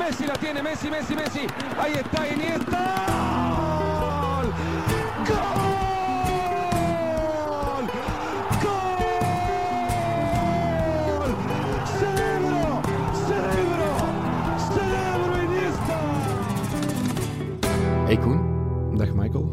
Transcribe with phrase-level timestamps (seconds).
[0.00, 1.40] Messi la tiene, Messi, Messi, Messi.
[1.78, 2.96] Ahí está Iniesta.
[5.28, 5.36] ¡Gol!
[8.62, 8.94] ¡Gol!
[11.98, 12.80] ¡Cerebro!
[13.28, 13.88] ¡Cerebro!
[14.74, 15.98] ¡Cerebro Iniesta!
[18.08, 18.40] Hey Koen,
[18.96, 19.46] Dag Michael.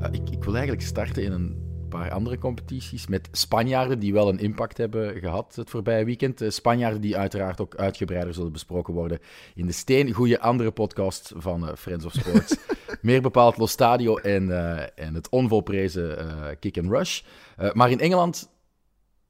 [0.00, 4.28] Eh, ik, ik wil eigenlijk starten in een paar andere competities met Spanjaarden die wel
[4.28, 6.42] een impact hebben gehad het voorbije weekend.
[6.48, 9.18] Spanjaarden die uiteraard ook uitgebreider zullen besproken worden
[9.54, 10.12] in de steen.
[10.12, 12.56] Goede andere podcast van eh, Friends of Sports.
[13.02, 17.22] Meer bepaald Los Stadio en, eh, en het onvolprezen eh, Kick and Rush.
[17.72, 18.50] Maar in Engeland,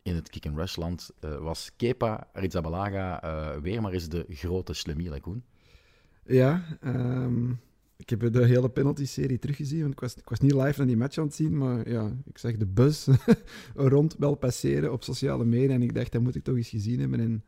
[0.02, 4.72] in het Kick and Rush land, was Kepa Arrizabalaga eh, weer maar eens de grote
[4.72, 5.44] slemiel, hè, Koen.
[6.24, 7.52] Ja, ehm,
[7.98, 10.96] ik heb de hele penalty-serie teruggezien, want ik was, ik was niet live naar die
[10.96, 13.06] match aan het zien, maar ja, ik zag de bus
[13.74, 17.00] rond wel passeren op sociale media en ik dacht, dat moet ik toch eens gezien
[17.00, 17.20] hebben.
[17.20, 17.44] En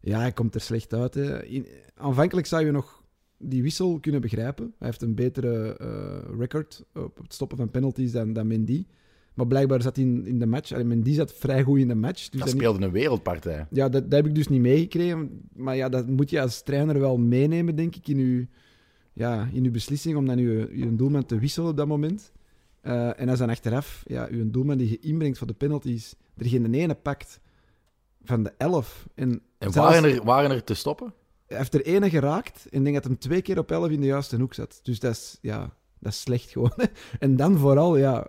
[0.00, 1.14] ja, hij komt er slecht uit.
[1.14, 1.44] Hè.
[1.44, 3.02] In, aanvankelijk zou je nog
[3.38, 4.74] die wissel kunnen begrijpen.
[4.78, 8.86] Hij heeft een betere eh, record op het stoppen van penalties dan, dan Mendy.
[9.34, 10.82] Maar blijkbaar zat hij in, in de match.
[10.82, 12.28] Mendy zat vrij goed in de match.
[12.28, 13.66] Dus Dat niet- speelde een wereldpartij.
[13.70, 15.40] ja, dat, dat heb ik dus niet meegekregen.
[15.54, 18.46] Maar ja, dat moet je als trainer wel meenemen, denk ik, in je,
[19.14, 22.32] ja, in uw beslissing om dan je, je doelman te wisselen op dat moment.
[22.80, 26.46] Eh, en als dan achteraf ja, je doelman die je inbrengt voor de penalties, er
[26.46, 27.40] geen ene pakt
[28.22, 29.08] van de elf.
[29.14, 31.14] En, En zelfs- waren er, waren er te stoppen?
[31.46, 34.00] hij heeft er ene geraakt en ik denk dat hem twee keer op elf in
[34.00, 34.80] de juiste hoek zat.
[34.82, 36.72] Dus dat is, ja, dat is slecht gewoon.
[37.18, 38.26] en dan vooral, ja,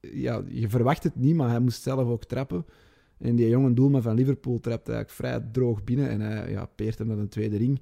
[0.00, 2.66] ja, je verwacht het niet, maar hij moest zelf ook trappen.
[3.18, 6.98] En die jonge doelman van Liverpool trapt eigenlijk vrij droog binnen en hij ja, peert
[6.98, 7.80] hem naar een tweede ring.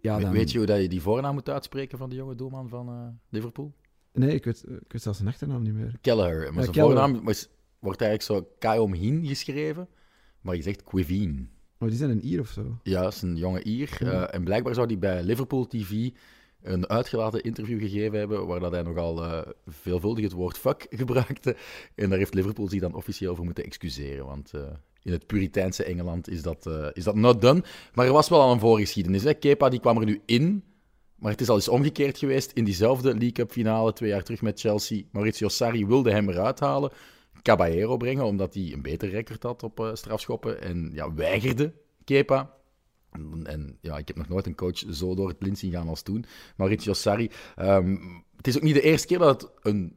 [0.00, 0.32] Ja, dan...
[0.32, 3.08] Weet je hoe dat je die voornaam moet uitspreken van de jonge doelman van eh,
[3.28, 3.74] Liverpool?
[4.12, 5.98] Nee, ik weet, ik weet zelfs zijn achternaam niet meer.
[6.00, 6.54] Kelleher.
[6.54, 7.22] Maar zijn voornaam
[7.78, 9.88] wordt eigenlijk zo Kayom Hin geschreven,
[10.40, 11.46] maar je zegt Quivine.
[11.78, 12.78] Maar die zijn een Ier of zo.
[12.82, 13.98] Ja, dat is een jonge Ier.
[14.00, 16.10] Eh, en blijkbaar zou hij bij Liverpool TV
[16.62, 21.56] een uitgelaten interview gegeven hebben, waar dat hij nogal eh, veelvuldig het woord fuck gebruikte.
[21.94, 24.52] En daar heeft Liverpool zich dan officieel voor moeten excuseren, want
[25.02, 27.62] in het Puriteinse Engeland is dat, eh, is dat not done.
[27.94, 29.22] Maar er was wel al een voorgeschiedenis.
[29.22, 29.34] Hè.
[29.34, 30.64] Kepa die kwam er nu in,
[31.14, 32.52] maar het is al eens omgekeerd geweest.
[32.52, 36.60] In diezelfde League Cup finale, twee jaar terug met Chelsea, Maurizio Sarri wilde hem eruit
[36.60, 36.90] halen.
[37.42, 40.62] Caballero brengen, omdat hij een beter record had op eh, strafschoppen.
[40.62, 41.72] En ja, weigerde
[42.04, 42.54] Kepa.
[43.10, 45.88] En, en ja, ik heb nog nooit een coach zo door het blind zien gaan
[45.88, 46.24] als toen.
[46.56, 47.30] Maurizio Sarri.
[47.56, 47.96] Ehm,
[48.36, 49.96] het is ook niet de eerste keer dat het een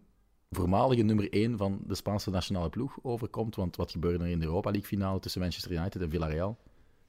[0.56, 3.56] voormalige nummer 1 van de Spaanse nationale ploeg overkomt.
[3.56, 6.58] Want wat gebeurde er in de Europa League finale tussen Manchester United en Villarreal?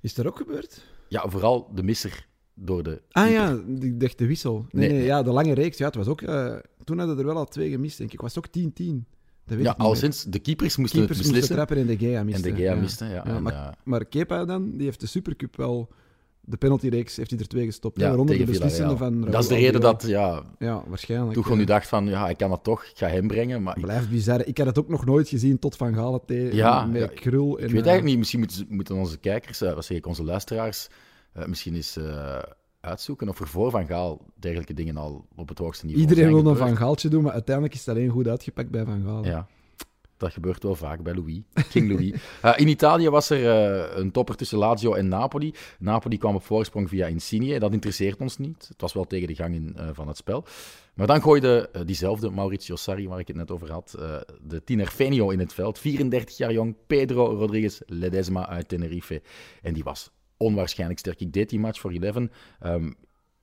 [0.00, 0.84] Is dat ook gebeurd?
[1.08, 3.02] Ja, vooral de misser door de.
[3.10, 3.42] Ah keeper.
[3.80, 4.66] ja, ik dacht de wissel.
[4.70, 4.98] Nee, Nee.
[4.98, 5.78] nee, ja, de lange reeks.
[5.78, 6.54] Ja, het was ook, eh,
[6.84, 8.20] toen hadden er wel al twee gemist, denk ik.
[8.20, 9.06] Was het ook 10-10?
[9.46, 12.26] Dat weet Ja, al sinds de keepers moesten Keepers moesten trappen en de Gea En
[12.26, 12.42] miste.
[12.50, 12.80] de Gea ja.
[12.80, 13.10] miste, ja.
[13.12, 15.88] Ja, en, maar, eh, maar Kepa dan, die heeft de Supercup wel...
[16.46, 18.00] De penaltyreeks heeft hij er twee gestopt.
[18.00, 19.22] ja, waaronder de beslissende Villarreal.
[19.22, 19.30] van...
[19.30, 19.92] Dat is de reden Albiol.
[19.92, 21.34] dat ja, Ja, waarschijnlijk.
[21.34, 21.58] Tuchel ja.
[21.58, 23.62] nu dacht van, ja, ik kan dat toch, ik ga hem brengen.
[23.62, 24.46] Maar ik, Blijft bizar.
[24.46, 27.58] Ik had het ook nog nooit gezien tot Van Galen tegen Ja, met ja, Krul.
[27.58, 30.06] En, ik weet eh, eigenlijk niet, misschien moeten, moeten onze kijkers, eh, wat zeg ik,
[30.06, 30.88] onze luisteraars,
[31.32, 31.98] eh, misschien eens
[32.80, 36.46] uitzoeken of er voor Van Gaal dergelijke dingen al op het hoogste niveau Iedereen wil
[36.46, 36.56] een.
[36.56, 39.24] Van Gaaltje doen, maar uiteindelijk is het alleen goed uitgepakt bij Van Gaal.
[39.24, 39.46] Ja,
[40.24, 41.40] dat gebeurt wel vaak bij Louis,
[41.70, 42.12] King Louis.
[42.40, 45.54] Eh, in Italië was er eh, een topper tussen Lazio en Napoli.
[45.78, 47.58] Napoli kwam op voorsprong via Insigne.
[47.58, 48.66] Dat interesseert ons niet.
[48.68, 50.44] Het was wel tegen de gang in, eh, van het spel.
[50.94, 53.94] Maar dan gooide diezelfde Maurizio Sarri, waar ik het net over had,
[54.42, 55.78] de tiener Fenio in het veld.
[55.78, 59.22] 34 jaar jong, Pedro Rodriguez Ledesma uit Tenerife.
[59.62, 61.20] En die was onwaarschijnlijk sterk.
[61.20, 62.30] Ik deed die match voor Eleven.
[62.60, 62.90] Ehm,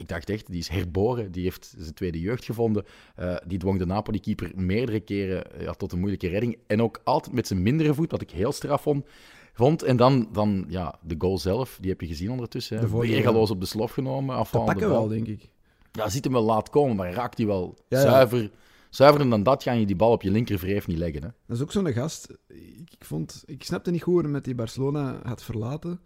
[0.01, 1.31] ik dacht echt, die is herboren.
[1.31, 2.85] Die heeft zijn tweede jeugd gevonden.
[3.15, 6.57] Eh, die dwong de Napoli-keeper meerdere keren eh, ja, tot een moeilijke redding.
[6.67, 9.05] En ook altijd met zijn mindere voet, wat ik heel straf vond.
[9.53, 9.83] vond.
[9.83, 12.77] En dan, dan ja, de goal zelf, die heb je gezien ondertussen.
[12.79, 12.89] Hè.
[12.89, 14.35] De Weergaloos op de slof genomen.
[14.35, 14.99] Afvallende pakken bal.
[14.99, 15.49] wel, denk ik.
[15.91, 18.03] Ja, ziet hem wel laat komen, maar raakt hij wel Ja, ja.
[18.03, 18.51] zuiver.
[18.89, 21.21] Zuiverder dan dat ga je die bal op je linkervreef niet leggen.
[21.23, 21.29] Hè.
[21.47, 22.27] Dat is ook zo'n gast.
[22.47, 25.99] Ik, ik, vond, ik snapte niet goed hoe hij met die Barcelona had verlaten.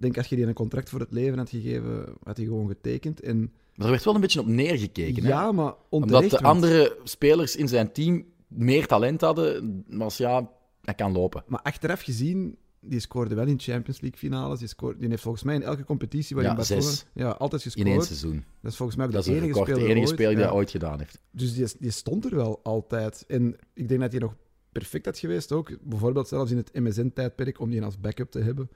[0.00, 2.68] Ik denk, als je die een contract voor het leven had gegeven, had hij gewoon
[2.68, 3.20] getekend.
[3.20, 3.38] En
[3.74, 5.22] Maar er werd wel een beetje op neergekeken.
[5.22, 5.28] hè.
[5.28, 10.50] ja, maar Omdat de want- andere spelers in zijn team meer talent hadden, was ja,
[10.82, 11.42] hij kan lopen.
[11.46, 14.58] Maar achteraf gezien, die scoorde wel in Champions League finales.
[14.58, 16.92] Die, scoorde, die heeft volgens mij in elke competitie waarin Ja, Barcelona...
[17.14, 17.86] Ja, altijd gescoord.
[17.86, 18.44] In één seizoen.
[18.60, 20.46] Dat is volgens mij ook Dat de enige record, de enige speler die Ja.
[20.46, 21.20] dat ooit gedaan heeft.
[21.30, 23.24] Dus die, die stond er wel altijd.
[23.28, 24.34] En ik denk dat hij nog
[24.72, 25.70] perfect had geweest ook.
[25.82, 28.70] Bijvoorbeeld zelfs in het MSN-tijdperk om die als backup te hebben.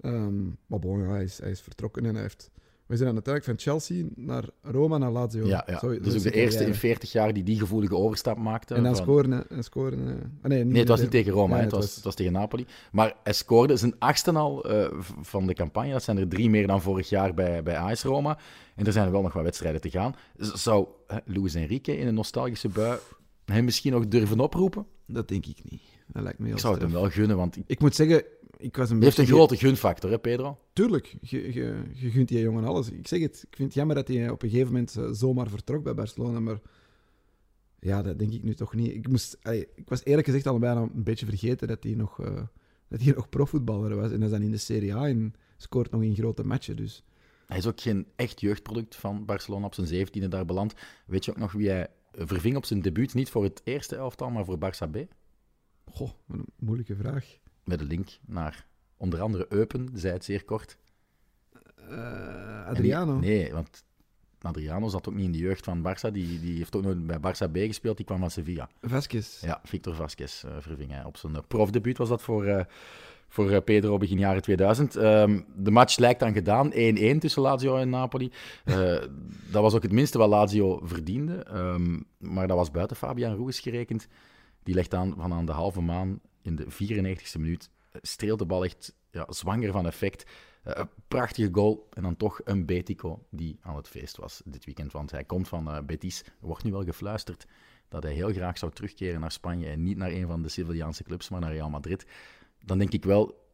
[0.00, 2.50] Ehm, maar bon, ja, hij, is, hij is vertrokken en hij heeft
[2.86, 5.46] We zijn dan uiteindelijk van Chelsea naar Roma naar Lazio.
[5.46, 5.78] Ja, ja.
[5.78, 6.78] Zo- dus is ook de eerste in carrière.
[6.78, 8.74] 40 jaar die die gevoelige overstap maakte.
[8.74, 9.30] En dan van- scoren.
[9.30, 11.94] hè, En scoren eh, ah, nee, Nee, het was niet tegen Roma, Ja, het, was,
[11.94, 12.66] het was tegen Napoli.
[12.92, 15.92] Maar hij scoorde zijn achtste al eh, van de campagne.
[15.92, 18.38] Dat zijn er drie meer dan vorig jaar bij, bij AS Roma.
[18.74, 20.14] En er zijn er wel nog wat wedstrijden te gaan.
[20.36, 22.98] Zou hè, Luis Enrique in een nostalgische bui
[23.44, 24.86] hem misschien nog durven oproepen?
[25.06, 25.82] Dat denk ik niet.
[26.06, 28.24] Dat lijkt me heel Ik zou het hem wel gunnen, want Ik moet zeggen,
[28.60, 29.38] ik was een heeft een beetje...
[29.38, 30.58] grote gunfactor, hè, Pedro?
[30.72, 32.90] Tuurlijk, je, je, je gunt die jongen alles.
[32.90, 35.48] Ik zeg het, ik vind het jammer dat hij op een gegeven moment eh, zomaar
[35.48, 36.60] vertrok bij Barcelona, maar
[37.80, 38.94] ja, dat denk ik nu toch niet.
[38.94, 42.16] Ik, moest, allee, ik was eerlijk gezegd al bijna een beetje vergeten dat hij nog,
[42.88, 44.10] dat hij nog profvoetballer was.
[44.10, 46.76] En hij is dan in de Serie A en scoort nog in grote matchen.
[46.76, 47.04] Dus
[47.46, 50.74] Hij is ook geen echt jeugdproduct van Barcelona op zijn zeventiende daar beland.
[51.06, 53.14] Weet je ook nog wie hij verving op zijn debuut?
[53.14, 55.06] Niet voor het eerste elftal, maar voor Barça B?
[55.90, 57.38] goh, wat een moeilijke vraag.
[57.64, 58.66] Met een link naar
[58.96, 60.76] onder andere Eupen, zei het zeer kort.
[61.88, 63.20] Eh, Adriano.
[63.20, 63.84] die- nee, want
[64.42, 66.12] Adriano zat ook niet in de jeugd van Barça.
[66.12, 67.96] Die, die heeft ook nooit bij Barça B gespeeld.
[67.96, 68.68] Die kwam van Sevilla.
[68.82, 69.40] Vasquez.
[69.40, 71.04] Ja, Victor Vasquez eh, verving hij.
[71.04, 72.64] Op zijn eh, profdebuut was dat voor, eh,
[73.28, 74.96] voor Pedro begin jaren 2000.
[74.96, 76.70] Ehm, de match lijkt dan gedaan.
[76.72, 78.32] 1-1 tussen Lazio en Napoli.
[79.52, 81.34] Dat was ook het minste wat Lazio verdiende.
[81.42, 84.06] Ehm, maar dat was buiten Fabian Ruiz gerekend.
[84.62, 87.70] Die legt aan van aan de halve maan in de 94e minuut.
[87.92, 90.30] eh, Streelt de bal echt ja, zwanger van effect.
[90.62, 91.88] Eh, prachtige goal.
[91.92, 94.92] En dan toch een Betico die aan het feest was dit weekend.
[94.92, 96.22] Want hij komt van eh, Betis.
[96.24, 97.46] Er wordt nu wel gefluisterd
[97.88, 99.68] dat hij heel graag zou terugkeren naar Spanje.
[99.68, 102.06] En niet naar een van de Sevillaanse clubs, maar naar Real Madrid.
[102.64, 103.48] Dan denk ik wel,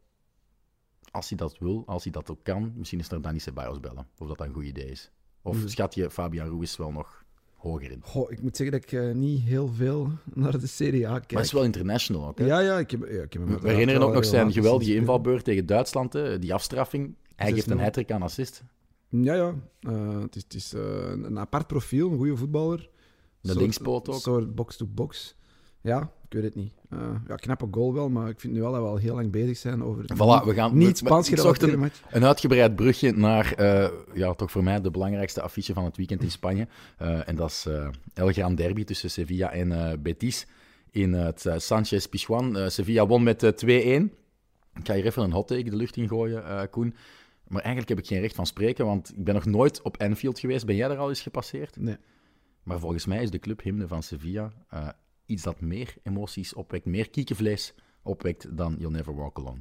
[1.11, 4.09] als hij dat wil, als hij dat ook kan, misschien is er Dani Ceballos bellen.
[4.19, 5.11] Of dat dat een goed idee is.
[5.43, 5.69] Of Mhm.
[5.69, 7.25] schat je Fabian Ruiz wel nog
[7.57, 8.01] hoger in?
[8.03, 11.23] Goh, ik moet zeggen dat ik eh, niet heel veel naar de Serie A kijk.
[11.23, 12.39] Maar hij is wel international ook.
[12.39, 12.47] Hè?
[12.47, 15.45] Ja, ja, ik heb, ja, ik heb hem We herinneren ook nog zijn geweldige invalbeurt
[15.45, 17.15] tegen Duitsland, hè, die afstraffing.
[17.37, 17.81] Hij geeft een 6-0.
[17.81, 18.65] hat aan assist.
[19.09, 19.55] Ja, ja.
[19.81, 22.89] Eh, het is, het is eh, een apart profiel, een goede voetballer.
[23.41, 24.21] De linkspoot ook.
[24.21, 25.37] soort box-to-box.
[25.81, 26.73] Ja, ik weet het niet.
[26.91, 29.31] Eh, ja, knappe goal wel, maar ik vind nu wel dat we al heel lang
[29.31, 31.91] bezig zijn over het Voilà, we gaan- niet Spaans gerelateerde een-.
[32.11, 36.23] Een uitgebreid brugje naar, eh, ja, toch voor mij de belangrijkste affiche van het weekend
[36.23, 36.67] in Spanje.
[36.99, 37.67] Eh, en dat is
[38.15, 40.47] El Gran Derby tussen Sevilla en Betis
[40.91, 42.57] in het Sanchez Pizjuan.
[42.57, 44.13] Eh, Sevilla won met eh, 2-1.
[44.75, 46.95] Ik ga hier even een hot take de lucht in gooien, Koen.
[47.49, 50.39] Maar eigenlijk heb ik geen recht van spreken, want ik ben nog nooit op Anfield
[50.39, 50.67] geweest.
[50.67, 51.77] Ben jij er al eens gepasseerd?
[51.77, 51.97] Nee.
[52.63, 54.53] Maar volgens mij is de clubhymne van Sevilla
[55.27, 59.61] iets dat meer emoties opwekt, meer kiekenvlees opwekt dan You'll Never Walk Alone.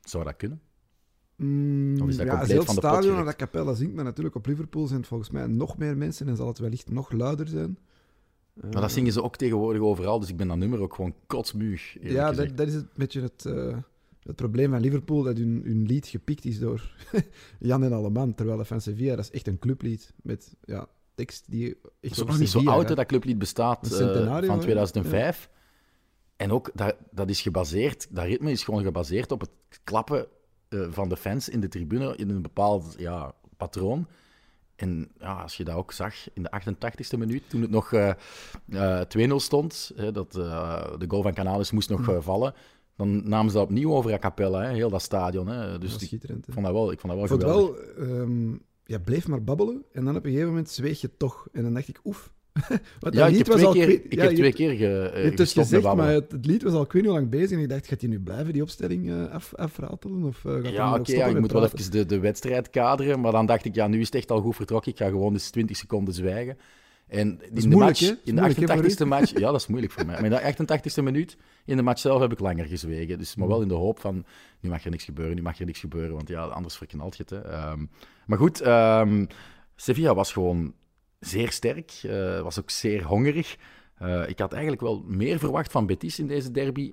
[0.00, 0.60] Zou dat kunnen?
[1.36, 3.24] Mm, Of is dat ja, compleet van de stadion gerukt?
[3.26, 6.36] dat Capella zingt, maar natuurlijk op Liverpool zijn het volgens mij nog meer mensen en
[6.36, 7.78] zal het wellicht nog luider zijn.
[8.60, 11.14] Eh, Maar dat zingen ze ook tegenwoordig overal, dus ik ben dat nummer ook gewoon
[11.26, 11.96] kotsmuug.
[12.00, 13.76] ja, dat, dat is een beetje het, eh,
[14.22, 16.94] het probleem van Liverpool, dat hun, hun lied gepikt is door
[17.58, 21.50] Jan en Alleman, terwijl dat van Sevilla, dat is echt een clublied met ja, tekst
[21.50, 24.60] die Het is ook nog niet zo oud, hè, dat clublied bestaat eh, van hè?
[24.60, 25.48] 2005.
[26.36, 29.50] En ook, dat, dat is gebaseerd, dat ritme is gewoon gebaseerd op het
[29.84, 30.26] klappen
[30.68, 34.06] eh, van de fans in de tribune in een bepaald ja, patroon.
[34.76, 38.12] En ja, als je dat ook zag in de 88e minuut, toen het nog eh,
[39.00, 42.54] eh, 2-0 stond, hè, dat de goal van Canales moest nog vallen,
[42.96, 45.46] dan namen ze dat opnieuw over a cappella, hè, heel dat stadion.
[45.46, 45.70] Hè.
[45.70, 47.96] Dat Dus was ik vond dat wel, ik vond dat wel geweldig.
[47.96, 48.54] wel, ehm,
[48.86, 51.48] ja, bleef maar babbelen en dan op een gegeven moment zweeg je toch.
[51.52, 52.34] En dan dacht ik, oef.
[53.00, 54.76] Ja, dat ik lied heb was twee al keer, ik ja, heb twee keer ge,
[54.76, 57.20] Je eh, het met gezegd, maar het, het lied was al ik weet niet hoe
[57.20, 57.50] lang bezig.
[57.50, 60.24] En ik dacht, gaat hij nu blijven, die opstelling eh, af, afratelen?
[60.24, 63.20] Of, eh, gaat Ja, oké, ook ja, ik moet wel even de, de wedstrijd kaderen.
[63.20, 64.92] Maar dan dacht ik, ja, nu is het echt al goed vertrokken.
[64.92, 66.58] Ik ga gewoon eens 20 seconden zwijgen.
[67.06, 69.66] En in de moeilijk, match, in de moeilijk, hè, voor 88e match, ja, dat is
[69.66, 70.14] moeilijk voor mij.
[70.14, 70.64] Maar in de
[71.00, 73.18] 88e minuut, in de match zelf, heb ik langer gezwegen.
[73.18, 74.24] Dus, maar wel in de hoop van,
[74.60, 77.22] nu mag er niks gebeuren, nu mag er niks gebeuren, want ja, anders verknalt je
[77.22, 77.30] het.
[77.30, 77.42] Hè.
[77.50, 77.86] Ehm,
[78.26, 79.26] maar goed, ehm,
[79.76, 80.74] Sevilla was gewoon
[81.20, 83.56] zeer sterk, eh, was ook zeer hongerig.
[83.94, 86.92] Eh, ik had eigenlijk wel meer verwacht van Betis in deze derby.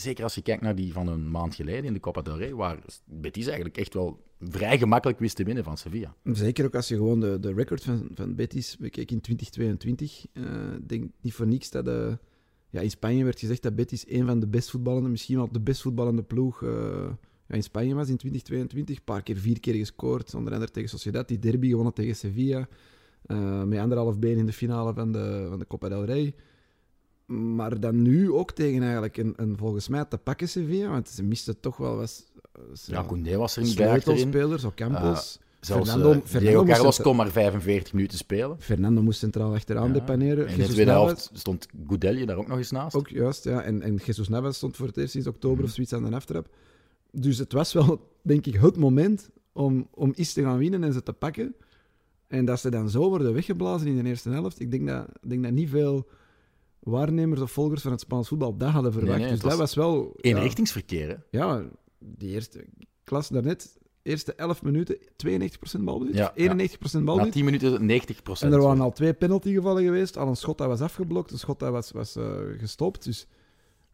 [0.00, 2.54] Zeker als je kijkt naar die van een maand geleden in de Copa del Rey,
[2.54, 6.14] waar Betis eigenlijk echt wel vrij gemakkelijk wist te winnen van Sevilla.
[6.24, 10.26] Zeker ook als je gewoon de, de record van, van Betis bekijkt in 2022.
[10.32, 10.42] eh,
[10.76, 11.88] Ik denk niet voor niks dat...
[11.88, 12.12] eh,
[12.70, 15.60] ja, in Spanje werd gezegd dat Betis een van de best voetballende, misschien wel de
[15.60, 17.08] best voetballende ploeg eh,
[17.46, 18.96] ja, in Spanje was in 2022.
[18.96, 20.34] Een paar keer, vier keer gescoord.
[20.34, 22.68] Onder andere tegen Sociedad, die derby gewonnen tegen Sevilla.
[23.26, 26.34] eh, met anderhalf been in de finale van de, van de Copa del Rey.
[27.30, 31.22] Maar dan nu ook tegen eigenlijk een, een volgens mij te pakken Sevilla, want ze
[31.22, 32.30] misten toch wel wat...
[32.52, 35.38] eh, Ja, Koundé was er niet bij sleutelspelers, ook Campos.
[35.60, 38.56] Zelfs Fernando- moest Carlos kon maar 45 minuten spelen.
[38.60, 39.92] Fernando moest centraal achteraan Ja.
[39.92, 40.46] depaneren.
[40.46, 42.96] En in de tweede helft stond Goudelje daar ook nog eens naast.
[42.96, 43.62] Ook juist, ja.
[43.62, 45.66] En, en Jesus Navas stond voor het eerst sinds oktober Mhm.
[45.66, 46.48] of zoiets aan de aftrap.
[47.12, 50.92] Dus het was wel, denk ik, het moment om, om iets te gaan winnen en
[50.92, 51.54] ze te pakken.
[52.26, 54.60] En dat ze dan zo worden weggeblazen in de eerste helft.
[54.60, 56.06] Ik denk dat, ik denk dat niet veel
[56.80, 59.18] waarnemers of volgers van het Spaans voetbal dat hadden verwacht.
[59.18, 60.12] nee, dus dat was wel...
[60.16, 61.14] ja, Eenrichtingsverkeer, hè?
[61.38, 61.62] ja,
[61.98, 62.64] die eerste
[63.04, 66.56] klas daarnet, eerste 11 minuten, 92% balbezit, Ja, ja.
[66.56, 66.58] 91%
[66.92, 67.32] Na balbezit.
[67.32, 70.80] 10 minuten 90% En er waren al twee penaltygevallen geweest, al een schot dat was
[70.80, 72.24] afgeblokt, een schot dat was, was eh,
[72.58, 73.04] gestopt.
[73.04, 73.26] Dus,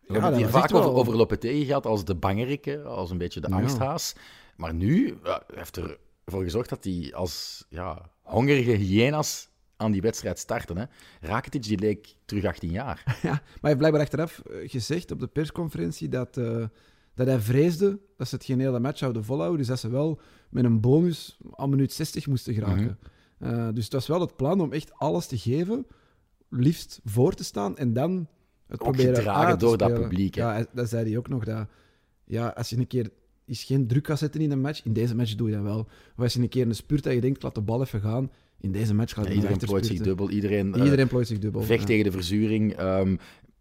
[0.07, 3.41] We hebben het hier vaak over, over Lopetegui gehad als de bangerike, als een beetje
[3.41, 3.57] de Ja.
[3.57, 4.15] angsthaas.
[4.57, 5.77] Maar nu ja, hij heeft
[6.25, 10.77] ervoor gezorgd dat hij als ja, hongerige hyena's aan die wedstrijd starten.
[10.77, 10.85] Hè.
[11.21, 13.03] Rakitic die leek terug 18 jaar.
[13.23, 16.65] Ja, maar hij heeft blijkbaar achteraf eh, gezegd op de persconferentie dat, eh,
[17.15, 19.59] dat hij vreesde dat ze het geen hele match zouden volhouden.
[19.59, 22.99] Dus dat ze wel met een bonus al minuut 60 moesten geraken.
[23.39, 25.87] Eh, dus het was wel het plan om echt alles te geven,
[26.49, 28.29] liefst voor te staan en dan
[28.67, 30.43] het Ook proberen uit te door dat publiek, hè.
[30.43, 31.45] Ja, dat zei hij ook nog.
[31.45, 31.67] Dat,
[32.25, 33.11] ja, als je een keer
[33.45, 35.79] is geen druk gaat zetten in een match, in deze match doe je dat wel.
[36.17, 38.31] Of als je een keer een spurt dat je denkt, laat de bal even gaan,
[38.61, 41.63] in deze match gaat Ja, iedereen plooit zich dubbel, iedereen, eh, Iedereen plooit zich dubbel.
[41.63, 41.87] vecht ja.
[41.87, 42.75] tegen de verzuring.
[42.77, 43.17] ehm,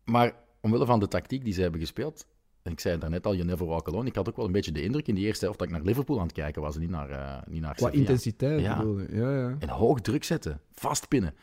[0.05, 2.25] maar omwille van de tactiek die ze hebben gespeeld,
[2.61, 4.51] en ik zei het daarnet al, you never walk alone, ik had ook wel een
[4.51, 6.75] beetje de indruk in die eerste helft dat ik naar Liverpool aan het kijken was,
[6.75, 8.77] en niet naar, eh niet naar Qua intensiteit Ja.
[8.77, 9.07] bedoel je.
[9.11, 9.55] Ja, ja.
[9.59, 11.33] En hoog druk zetten, vastpinnen.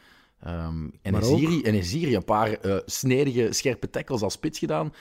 [0.40, 1.62] Ehm en Eziri,
[2.12, 4.92] en een paar eh, snedige, scherpe tackles als spits gedaan.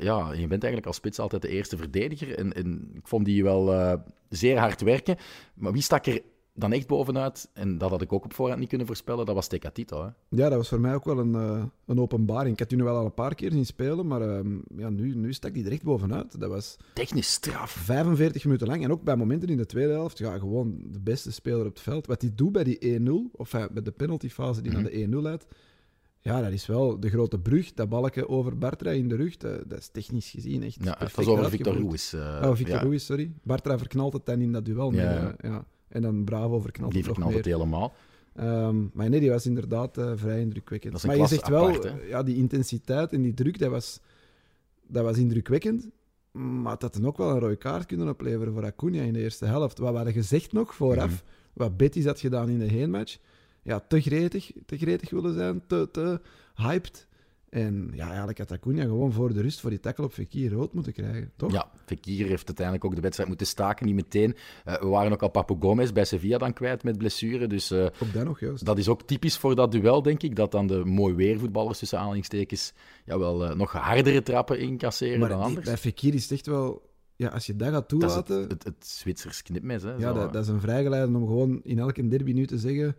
[0.00, 2.38] Ja, je bent eigenlijk als spits altijd de eerste verdediger.
[2.38, 5.16] En, en ik vond die wel zeer hard werken.
[5.54, 6.22] Maar wie stak er
[6.58, 7.50] dan echt bovenuit?
[7.52, 9.26] En dat had ik ook op voorhand niet kunnen voorspellen.
[9.26, 10.02] Dat was Tecatito.
[10.02, 10.08] Hè?
[10.36, 12.52] Ja, dat was voor mij ook wel een, eh, een openbaring.
[12.52, 15.14] Ik had u nu wel al een paar keer zien spelen, maar ehm, ja, nu,
[15.14, 16.40] nu stak hij er echt bovenuit.
[16.40, 17.70] Dat was Technisch straf.
[17.70, 18.84] 45 minuten lang.
[18.84, 21.80] En ook bij momenten in de tweede helft, ja, gewoon de beste speler op het
[21.80, 22.06] veld.
[22.06, 24.82] Wat hij doet bij die 1-0, of eh, bij de penaltyfase die Mhm.
[24.82, 25.46] naar de 1-0 leidt,
[26.20, 27.74] ja, dat is wel de grote brug.
[27.74, 30.98] Dat balken over Bartra in de rug, dat, dat is technisch gezien echt Ja, het
[30.98, 31.74] perfect was over Victor.
[31.74, 32.14] Ruiz.
[32.14, 33.32] eh, Oh, Victor ja, Ruiz, sorry.
[33.42, 34.92] Bartra verknalt het dan in dat duel.
[34.92, 35.64] Ja, ja.
[35.88, 37.52] En dan Bravo verknalt Die het nog verknalt meer.
[37.54, 37.94] het helemaal.
[38.34, 40.92] Ehm, maar nee, die was inderdaad eh, vrij indrukwekkend.
[40.92, 42.06] Dat is een maar je zegt wel, hè?
[42.08, 44.00] ja, die intensiteit en die druk, dat was,
[44.86, 45.88] dat was indrukwekkend.
[46.32, 49.18] Maar het had dan ook wel een rode kaart kunnen opleveren voor Acuna in de
[49.20, 49.78] eerste helft.
[49.78, 51.20] Wat we hadden gezegd nog vooraf, Mhm.
[51.52, 53.18] wat Betis had gedaan in de heenmatch.
[53.62, 56.20] Ja, te gretig, te gretig willen zijn, te, te
[56.54, 57.06] hyped.
[57.50, 60.72] En ja, eigenlijk had Acuna gewoon voor de rust, voor die tackle op Fekir rood
[60.72, 61.52] moeten krijgen, toch?
[61.52, 64.36] Ja, Fekir heeft uiteindelijk ook de wedstrijd moeten staken, niet meteen.
[64.64, 67.46] Eh, we waren ook al Papu Gomez bij Sevilla dan kwijt met blessure.
[67.46, 68.64] Dus eh, Ook dat nog, juist.
[68.64, 70.36] dat is ook typisch voor dat duel, denk ik.
[70.36, 72.72] Dat dan de mooi weervoetballers tussen aanhalingstekens
[73.04, 75.66] ja, wel eh, nog hardere trappen incasseren maar dan anders.
[75.66, 76.86] bij Fekir is het echt wel...
[77.16, 78.40] Ja, als je dat gaat dat is toelaten...
[78.40, 79.82] het, het, het Zwitsers knipmes.
[79.82, 82.96] Hè, Ja, dat, dat is een vrijgeleide om gewoon in elke derby nu te zeggen: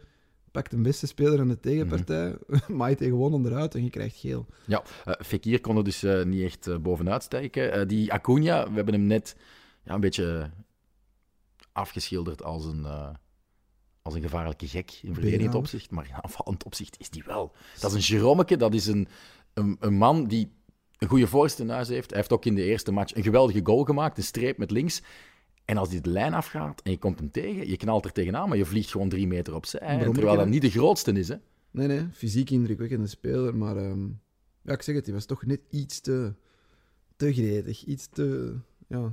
[0.52, 2.38] pak de beste speler aan de tegenpartij,
[2.68, 4.46] maait hij gewoon onderuit en je krijgt geel.
[4.66, 7.28] Ja, eh, Fekir kon er dus eh, niet echt eh, bovenuit.
[7.28, 9.36] Eh, die Acuna, we hebben hem net
[9.84, 10.52] ja, een beetje
[11.72, 12.86] afgeschilderd als een,
[14.02, 15.92] als een gevaarlijke gek in verdedigend opzicht.
[15.92, 17.52] Maar in aanvallend opzicht is die wel.
[17.80, 19.08] Dat is een Jeromeke, dat is een,
[19.54, 20.58] een, een man die
[20.98, 22.10] een goede voorste in huis heeft.
[22.10, 25.02] Hij heeft ook in de eerste match een geweldige goal gemaakt, een streep met links.
[25.70, 28.50] En als die de lijn afgaat en je komt hem tegen, je knalt er tegenaan,
[28.50, 30.00] maar je vliegt gewoon drie meter opzij.
[30.14, 31.28] Terwijl dat niet de grootste is.
[31.28, 31.36] Hè?
[31.72, 34.08] Nee, nee, fysiek indrukwekkende speler, maar ehm,
[34.62, 36.34] ja, ik zeg het, hij was toch net iets te,
[37.16, 38.56] te gretig, iets te,
[38.88, 39.12] ja,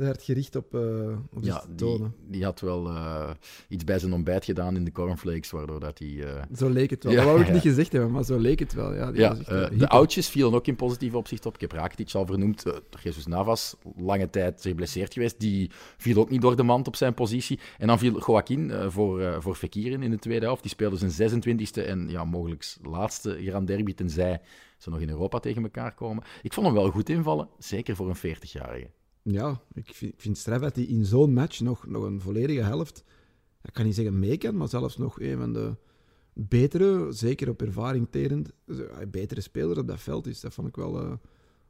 [0.00, 3.30] te hard gericht op, eh op Ja, die, die had wel eh,
[3.68, 6.24] iets bij zijn ontbijt gedaan in de cornflakes, waardoor dat hij...
[6.24, 7.12] eh, Zo leek het wel.
[7.12, 7.52] Ja, dat wou ik ja.
[7.52, 8.94] niet gezegd hebben, maar zo leek het wel.
[8.94, 9.46] Ja, die echt,
[9.78, 11.54] de oudjes vielen ook in positief opzicht op.
[11.54, 12.64] Ik heb Rakitic al vernoemd.
[13.02, 15.40] Jesus Navas, lange tijd geblesseerd geweest.
[15.40, 17.58] Die viel ook niet door de mand op zijn positie.
[17.78, 20.62] En dan viel Joaquin voor, voor Fekir in in de tweede helft.
[20.62, 24.40] Die speelde zijn 26e en ja, mogelijk laatste Grand Derby, tenzij
[24.78, 26.24] ze nog in Europa tegen elkaar komen.
[26.42, 28.90] Ik vond hem wel goed invallen, zeker voor een 40-jarige.
[29.22, 32.62] Ja, ik vind, ik vind straf dat hij in zo'n match nog, nog een volledige
[32.62, 33.04] helft,
[33.62, 35.74] ik kan niet zeggen mee kan, maar zelfs nog een van de
[36.32, 38.52] betere, zeker op ervaring terend,
[39.10, 40.40] betere speler op dat veld is.
[40.40, 41.10] Dat vond ik wel, eh,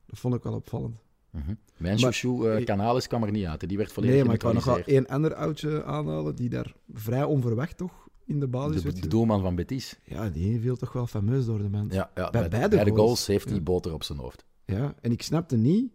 [0.07, 0.97] dat vond ik wel opvallend.
[1.31, 1.55] Mhm.
[1.77, 3.61] Mijn chouchou eh, Canalis kwam er niet uit.
[3.61, 3.67] hè.
[3.67, 6.75] Die werd volledig Nee, maar ik wou nog wel één ander oudje aanhalen die daar
[6.93, 9.99] vrij onverwacht toch in de basis de, werd de doelman van Betis.
[10.05, 11.95] Ja, die viel toch wel fameus door de mens.
[11.95, 12.97] Ja, ja, Bij beide goals.
[12.99, 13.61] goals heeft hij Ja.
[13.63, 14.45] boter op zijn hoofd.
[14.65, 15.93] Ja, en ik snapte niet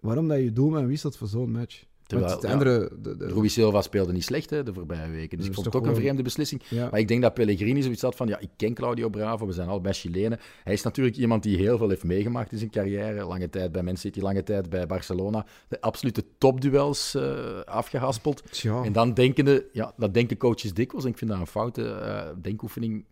[0.00, 1.84] waarom dat je doelman wisselt voor zo'n match.
[2.10, 2.90] Terwijl, de andere...
[3.02, 5.36] De, de, Rui Silva speelde niet slecht hè, de voorbije weken.
[5.36, 6.62] Dus Dat ik vond het toch ook een vreemde beslissing.
[6.68, 6.88] ja.
[6.90, 9.68] Maar ik denk dat Pellegrini zoiets had van, ja, ik ken Claudio Bravo, we zijn
[9.68, 10.38] allebei Chilenen.
[10.64, 13.24] Hij is natuurlijk iemand die heel veel heeft meegemaakt in zijn carrière.
[13.24, 15.46] Lange tijd bij Man City, lange tijd bij Barcelona.
[15.68, 18.52] De absolute topduels eh afgehaspeld.
[18.52, 18.82] Tja.
[18.82, 21.04] En dan denken de, ja, dat denken coaches dikwijls.
[21.04, 23.06] En ik vind dat een foute eh, denkoefening.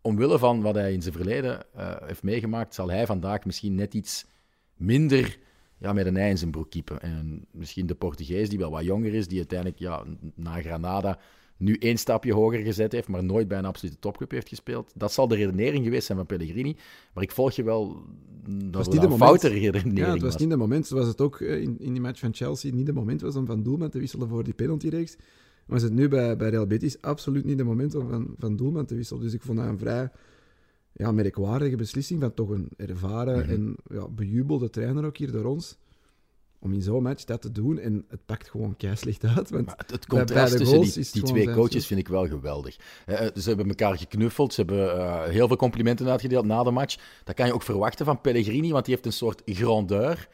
[0.00, 3.94] Omwille van wat hij in zijn verleden eh, heeft meegemaakt, zal hij vandaag misschien net
[3.94, 4.26] iets
[4.76, 5.38] minder
[5.78, 7.00] ja, met een ei in zijn broek kiepen.
[7.00, 10.04] En misschien de Portugees, die wel wat jonger is, die uiteindelijk ja,
[10.34, 11.18] na Granada
[11.56, 14.92] nu één stapje hoger gezet heeft, maar nooit bij een absolute topclub heeft gespeeld.
[14.94, 16.76] Dat zal de redenering geweest zijn van Pellegrini.
[17.12, 18.04] Maar ik volg je wel
[18.48, 20.40] dat was niet de foute redenering Ja, het was was.
[20.40, 20.86] niet de moment.
[20.86, 23.46] Zoals het ook eh, in, in die match van Chelsea niet de moment was om
[23.46, 25.16] van doelman te wisselen voor die penaltyreeks.
[25.66, 28.86] Was het nu bij, bij Real Betis absoluut niet de moment om van, van doelman
[28.86, 29.22] te wisselen.
[29.22, 30.10] Dus ik vond dat een vrij
[30.96, 33.50] ja, merkwaardige beslissing van toch een ervaren Mhm.
[33.50, 35.76] en ja, bejubelde trainer ook hier door ons.
[36.58, 37.78] Om in zo'n match dat te doen.
[37.78, 39.50] En het pakt gewoon keislicht uit.
[39.50, 42.76] Want Maar het, contrast tussen die, twee coaches vind ik wel geweldig.
[43.06, 46.70] Eh, eh, ze hebben elkaar geknuffeld, ze hebben eh, heel veel complimenten uitgedeeld na de
[46.70, 46.96] match.
[47.24, 50.28] Dat kan je ook verwachten van Pellegrini, want die heeft een soort grandeur.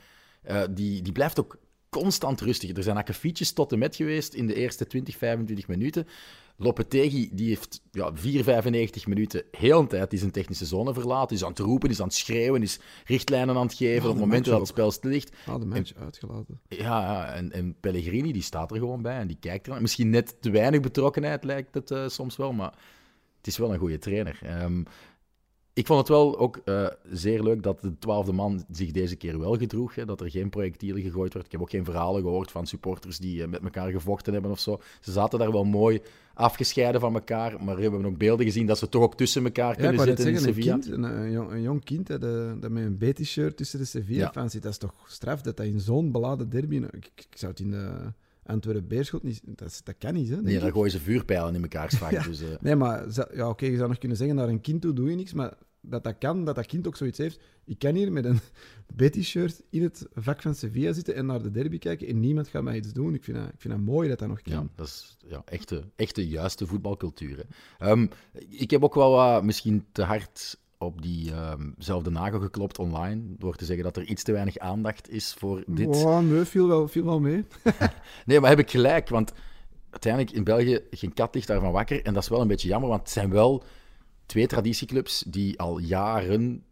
[0.71, 2.77] Die, die blijft ook constant rustig.
[2.77, 6.07] Er zijn akkefietjes tot en met geweest in de eerste 20, 25 minuten.
[6.63, 11.37] Lopetegui die heeft ja, 4, 95 minuten heel een tijd die zijn technische zone verlaten.
[11.37, 14.15] Is aan het roepen, is aan het schreeuwen, is richtlijnen aan het geven Ja, op
[14.15, 15.37] de momenten dat het spel stil ligt.
[15.47, 16.61] ah, de match uitgelaten.
[16.69, 19.81] Ja, ja, en, en Pellegrini die staat er gewoon bij en die kijkt er.
[19.81, 22.73] Misschien net te weinig betrokkenheid lijkt het eh, soms wel, maar
[23.37, 24.39] het is wel een goede trainer.
[24.43, 24.83] Ehm,
[25.75, 29.39] ik vond het wel ook eh, zeer leuk dat de twaalfde man zich deze keer
[29.39, 29.95] wel gedroeg.
[29.95, 31.47] Hè, dat er geen projectielen gegooid werd.
[31.47, 34.61] Ik heb ook geen verhalen gehoord van supporters die eh, met elkaar gevochten hebben of
[34.61, 34.81] zo.
[35.01, 36.01] Ze zaten daar wel mooi
[36.35, 37.65] afgescheiden van elkaar.
[37.65, 40.33] Maar we hebben ook beelden gezien dat ze toch ook tussen elkaar kunnen zitten in
[40.33, 40.79] zeggen, een Sevilla.
[40.79, 44.53] kind, een, een jong, een jong kind hè, dat met een B-t-shirt tussen de Sevilla-fans
[44.53, 46.77] zit, dat is toch straf dat dat in zo'n beladen derby...
[46.77, 48.13] Ik, ik zou het in de
[48.45, 49.41] Antwerpen-Beerschot niet...
[49.45, 50.43] Dat, dat kan niet, hè?
[50.43, 52.11] Nee, daar gooien ze vuurpijlen in elkaars vak.
[52.23, 52.23] Ja.
[52.23, 54.93] Dus, eh, Nee, maar ja, oké, je zou nog kunnen zeggen, naar een kind toe
[54.93, 57.41] doe je niks, maar dat dat kan, dat dat kind ook zoiets heeft.
[57.65, 58.41] Ik kan hier met een
[58.97, 62.63] B-t-shirt in het vak van Sevilla zitten en naar de derby kijken en niemand gaat
[62.63, 63.15] mij iets doen.
[63.15, 64.53] Ik vind dat, ik vind dat mooi dat dat nog kan.
[64.53, 67.37] Ja, dat is ja, echte, echte juiste voetbalcultuur.
[67.37, 67.87] hè.
[67.87, 68.07] Ehm,
[68.49, 73.65] ik heb ook wel wat, misschien te hard op diezelfde nagel geklopt online, door te
[73.65, 75.87] zeggen dat er iets te weinig aandacht is voor dit.
[75.87, 77.45] Oh, nee, viel wel, viel wel mee.
[78.27, 79.33] Nee, maar heb ik gelijk, want
[79.91, 82.03] uiteindelijk in België, geen kat ligt daarvan wakker.
[82.05, 83.65] En dat is wel een beetje jammer, want het zijn wel
[84.27, 86.65] twee traditieclubs die al jaren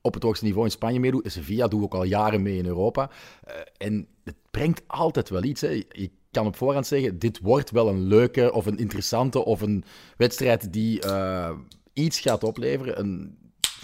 [0.00, 1.22] op het hoogste niveau in Spanje meedoen.
[1.24, 3.10] Sevilla doet ook al jaren mee in Europa.
[3.44, 5.60] Eh, en het brengt altijd wel iets.
[5.60, 5.68] Hè.
[5.88, 9.84] Je kan op voorhand zeggen, dit wordt wel een leuke of een interessante of een
[10.16, 11.56] wedstrijd die eh,
[11.92, 12.98] iets gaat opleveren.
[12.98, 13.36] Een,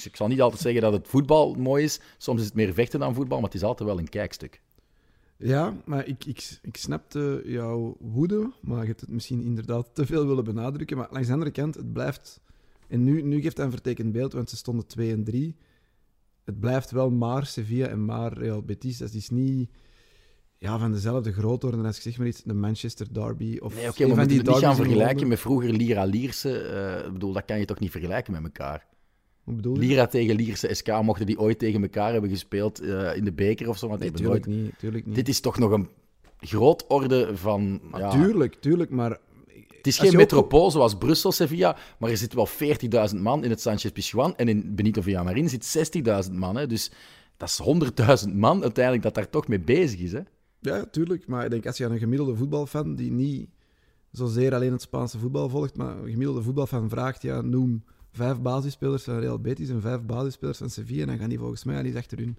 [0.07, 2.01] ik zal niet altijd zeggen dat het voetbal mooi is.
[2.17, 4.61] Soms is het meer vechten dan voetbal, maar het is altijd wel een kijkstuk.
[5.37, 10.07] Ja, maar ik, ik, ik snapte jouw woede, maar je hebt het misschien inderdaad te
[10.07, 10.97] veel willen benadrukken.
[10.97, 12.41] Maar langs de andere kant, het blijft...
[12.89, 15.57] En nu, nu geeft hij een vertekend beeld, want ze stonden 2 en 3.
[16.45, 18.99] Het blijft wel maar Sevilla en maar Real Betis.
[18.99, 19.71] Dat is niet
[20.59, 24.07] ja, van dezelfde grootorde als ik zeg maar iets, de Manchester Derby of Nee, oké,
[24.07, 26.59] maar we moeten het niet gaan vergelijken met vroeger Lira Lierse.
[26.59, 28.87] eh, ik bedoel, dat kan je toch niet vergelijken met elkaar.
[29.57, 29.81] Bedoel je?
[29.81, 33.69] Lira tegen Lierse SK, mochten die ooit tegen elkaar hebben gespeeld eh, in de beker
[33.69, 33.89] of zo?
[33.89, 34.63] Want die Nee, tuurlijk nooit...
[34.63, 35.15] niet, tuurlijk niet.
[35.15, 35.89] Dit is toch nog een
[36.41, 37.81] grootorde van...
[37.91, 39.19] Maar ja, Tuurlijk, tuurlijk, maar...
[39.77, 43.51] het is geen ook- metropool zoals Brussel, Sevilla, maar er zitten wel 40.000 man in
[43.51, 45.93] het Sanchez Pizjuan en in Benito Villamarin zit
[46.29, 46.57] 60.000 man.
[46.57, 46.91] Hè, dus
[47.37, 50.13] dat is 100.000 man uiteindelijk dat daar toch mee bezig is.
[50.13, 50.21] Hè?
[50.61, 51.27] Ja, tuurlijk.
[51.27, 53.49] Maar ik denk als je aan een gemiddelde voetbalfan die niet
[54.11, 57.85] zozeer alleen het Spaanse voetbal volgt, maar een gemiddelde voetbalfan vraagt, ja, noem
[58.18, 61.76] vijf basisspelers van Real Betis en vijf basisspelers van Sevilla, dan gaan die volgens mij
[61.76, 62.38] al eens achter hun,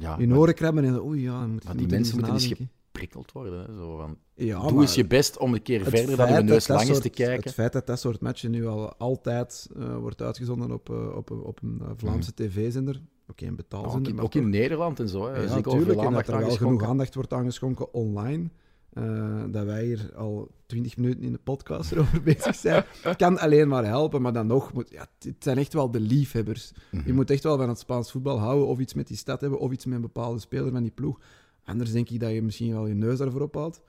[0.00, 2.46] Ja, hun oren krabben en oei, ja, moet, maar die mensen moeten eens
[2.94, 3.60] geprikkeld worden.
[3.60, 6.42] Hè, zo van, Ja, Doe maar eens je best om een keer verder dan je
[6.42, 7.44] neus lang is te kijken.
[7.44, 11.30] Het feit dat dat soort matchen nu al altijd eh, wordt uitgezonden op, eh, op,
[11.30, 15.08] op een eh, Vlaamse tv-zender, oké, een ook betaalzender, in, maar ook in Nederland en
[15.08, 15.26] zo.
[15.26, 15.42] Hè.
[15.42, 16.00] Ja, natuurlijk.
[16.00, 18.50] En dat er wel genoeg aandacht wordt aangeschonken online.
[18.94, 22.84] Eh, dat wij hier al twintig minuten in de podcast erover bezig zijn.
[23.02, 26.00] Het kan alleen maar helpen, maar dan nog, moet, ja, het zijn echt wel de
[26.00, 26.72] liefhebbers.
[26.90, 27.06] Mhm.
[27.06, 29.58] Je moet echt wel van het Spaans voetbal houden, of iets met die stad hebben,
[29.58, 31.20] of iets met een bepaalde speler van die ploeg.
[31.64, 33.82] Anders denk ik dat je misschien wel je neus daarvoor ophoudt.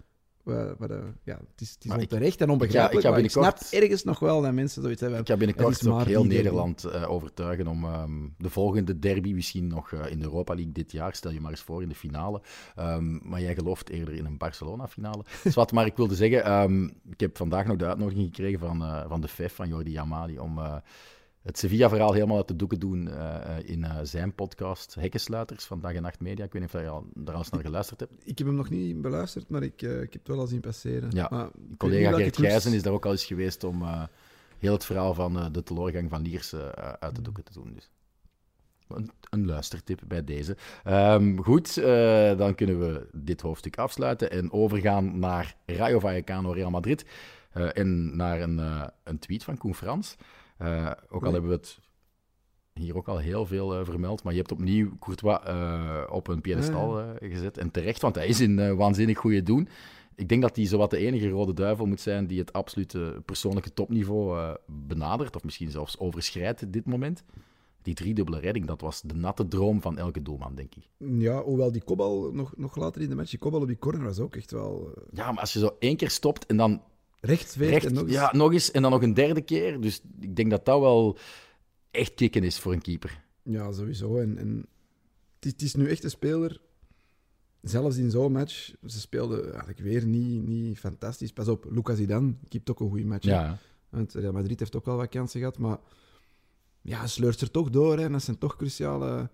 [0.46, 3.30] Wa- de- ja, het is, het is ik- onterecht en onbegrijpelijk, ik ga maar ik
[3.32, 5.20] snap ergens nog wel dat mensen zoiets hebben.
[5.20, 6.24] Ik ga binnenkort ook heel.
[6.26, 10.72] Nederland eh, overtuigen om ehm, de volgende derby, misschien nog eh, in de Europa League
[10.72, 12.42] dit jaar, stel je maar eens voor in de finale.
[12.76, 15.24] Ehm, maar jij gelooft eerder in een Barcelona-finale.
[15.44, 19.04] Zwat, maar ik wilde zeggen, ehm, ik heb vandaag nog de uitnodiging gekregen van, eh,
[19.08, 20.76] van de FEF, van Jordi Amali, om eh,
[21.46, 25.80] het Sevilla-verhaal helemaal uit de doeken doen eh, eh, in eh, zijn podcast Hekkensluiters van
[25.80, 26.46] Dag en Nacht Media.
[26.46, 28.14] Ik weet niet of je al, daar al eens naar geluisterd hebt.
[28.24, 30.60] Ik heb hem nog niet beluisterd, maar ik, eh, ik heb het wel al zien
[30.60, 31.12] passeren.
[31.12, 33.84] Ja, Maar Collega Gert Gijzen is daar ook al eens geweest om
[34.60, 37.74] heel het verhaal van de teleurgang van Lierse eh, uit de doeken te doen.
[37.74, 37.90] Dus.
[38.88, 40.58] Een, een luistertip bij deze.
[40.84, 41.76] Ehm, goed,
[42.38, 47.06] dan kunnen we dit hoofdstuk afsluiten en overgaan naar Rayo Vallecano Real Madrid.
[47.52, 48.62] en naar een,
[49.04, 50.16] een tweet van Koen Frans.
[50.58, 51.80] Eh, ook al hebben we het
[52.80, 54.24] hier ook al heel veel eh, vermeld.
[54.24, 57.58] Maar je hebt opnieuw Courtois eh, op een piedestal Ja, eh, gezet.
[57.58, 59.68] En terecht, want hij is in waanzinnig goede doen.
[60.16, 63.74] Ik denk dat hij zowat de enige rode duivel moet zijn die het absolute persoonlijke
[63.74, 65.36] topniveau benadert.
[65.36, 67.24] Of misschien zelfs overschrijdt dit moment.
[67.82, 70.90] Die driedubbele redding, dat was de natte droom van elke doelman, denk ik.
[70.98, 74.04] Ja, hoewel die kopbal nog, nog later in de match, die kopbal op die corner
[74.04, 76.82] was ook echt wel Ja, maar als je zo één keer stopt en dan
[77.26, 78.12] recht veegt recht, en nog eens.
[78.12, 79.82] ja, nog eens en dan nog een derde keer.
[79.82, 81.18] Dus ik denk dat dat wel
[81.92, 83.24] echt kicken is voor een keeper.
[83.44, 84.18] Ja, sowieso.
[84.18, 84.66] En, en
[85.36, 86.62] het, is, het is nu echt een speler,
[87.62, 91.34] zelfs in zo'n match, ze speelden eigenlijk weer niet, niet fantastisch.
[91.34, 93.26] Pas op, Lucas Zidane keept ook een goede match.
[93.26, 93.32] hè.
[93.32, 93.58] Ja,
[93.90, 95.78] Want Real Madrid heeft ook wel wat kansen gehad, maar
[96.82, 97.98] ja, sleurt er toch door.
[97.98, 98.04] Hè.
[98.04, 99.30] En dat zijn toch cruciale,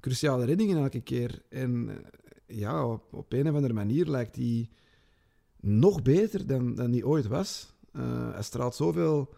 [0.00, 1.42] cruciale reddingen elke keer.
[1.48, 4.68] En eh, ja, op, op een of andere manier lijkt hij
[5.60, 7.74] nog beter dan, dan hij ooit was.
[7.92, 9.34] Eh, hij straalt zoveel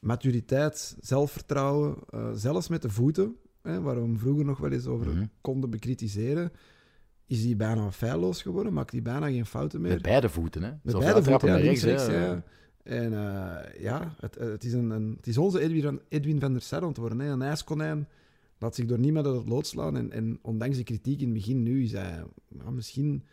[0.00, 4.86] maturiteit, zelfvertrouwen, eh, zelfs met de voeten, hè, waar we hem vroeger nog wel eens
[4.86, 5.26] over Mhm.
[5.40, 6.52] konden bekritiseren.
[7.26, 9.92] Is hij bijna feilloos geworden, maakt hij bijna geen fouten meer.
[9.92, 10.62] met beide voeten.
[10.62, 10.70] Hè.
[10.82, 11.82] Met beide voeten, ja, rechts.
[11.82, 12.08] rechts.
[12.82, 16.62] En eh, ja, het, het, is een, een, het is onze Edwin, Edwin van der
[16.62, 16.82] Sar.
[16.82, 17.30] Hè.
[17.30, 18.08] Een ijskonijn
[18.58, 19.96] laat zich door niemand uit het lood slaan.
[19.96, 23.24] En, en ondanks de kritiek in het begin nu is hij ja, misschien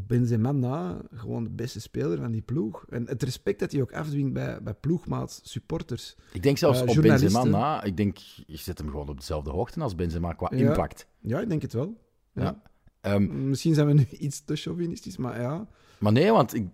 [0.00, 2.84] op Benzema na gewoon de beste speler van die ploeg.
[2.88, 6.16] En het respect dat hij ook afdwingt bij, bij ploegmaats, supporters.
[6.32, 7.82] Ik denk zelfs Eh, op Benzema na.
[7.82, 10.68] Ik denk, je zet hem gewoon op dezelfde hoogte als Benzema qua Ja.
[10.68, 11.06] impact.
[11.20, 11.96] Ja, ik denk het wel.
[12.32, 12.42] Ja.
[12.42, 12.62] Ja.
[13.00, 15.66] Ehm, Misschien zijn we nu iets te chauvinistisch, maar ja.
[15.98, 16.66] maar nee, want ik,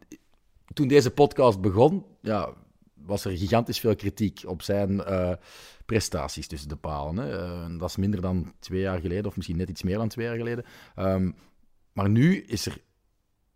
[0.73, 2.53] toen deze podcast begon, ja,
[2.95, 5.33] was er gigantisch veel kritiek op zijn eh,
[5.87, 7.17] prestaties tussen de palen.
[7.17, 7.39] Hè.
[7.39, 10.27] Eh, dat is minder dan twee jaar geleden, of misschien net iets meer dan twee
[10.27, 10.65] jaar geleden.
[10.95, 11.31] Ehm,
[11.93, 12.85] maar nu is er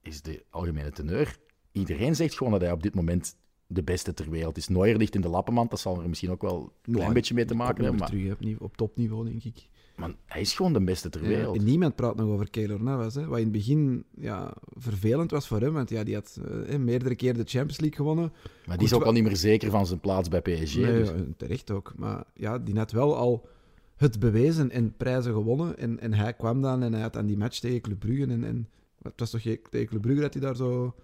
[0.03, 1.37] is de algemene teneur.
[1.73, 3.37] Iedereen zegt gewoon dat hij op dit moment
[3.67, 4.69] de beste ter wereld is.
[4.69, 7.35] Neuer ligt in de lappenmand, dat zal er misschien ook wel een klein Ja, beetje
[7.35, 8.01] mee te maken hebben.
[8.01, 9.69] Maar, terug op, niveau- op topniveau, denk ik.
[9.97, 11.63] maar hij is gewoon de beste ter wereld.
[11.65, 13.15] niemand praat nog over Keylor Navas.
[13.15, 16.79] Hè, wat in het begin ja, vervelend was voor hem, want ja, die had eh,
[16.79, 18.33] meerdere keer de Champions League gewonnen.
[18.67, 20.75] Maar die is ook al niet meer zeker van zijn plaats bij PSG.
[20.77, 21.09] Nee, dus.
[21.09, 21.93] ja, terecht ook.
[21.97, 23.49] Maar ja, die had wel al
[23.97, 25.79] het bewezen en prijzen gewonnen.
[25.79, 28.27] En, en hij kwam dan en hij had aan die match tegen Club Brugge.
[28.27, 28.69] En, en
[29.03, 30.95] het was toch ge- tegen Club Brugge dat hij daar zo...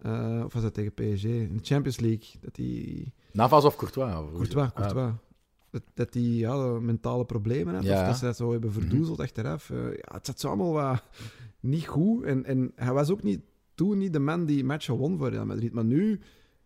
[0.00, 1.24] eh, of was dat tegen PSG?
[1.24, 2.28] In de Champions League.
[2.40, 3.12] Dat hij...
[3.32, 4.14] Navas of Courtois?
[4.14, 5.12] Of- Courtois, Ah, Courtois.
[5.70, 7.84] Dat, dat hij ja, mentale problemen had.
[7.84, 8.00] Ja.
[8.00, 9.70] Of dat ze dat zo hebben verdoezeld achteraf.
[9.70, 11.02] Eh, ja, het zat zo allemaal wat
[11.60, 12.24] niet goed.
[12.24, 13.40] En, en hij was ook niet,
[13.74, 15.72] toen niet de man die matchen won voor Real Madrid.
[15.72, 16.20] Maar nu,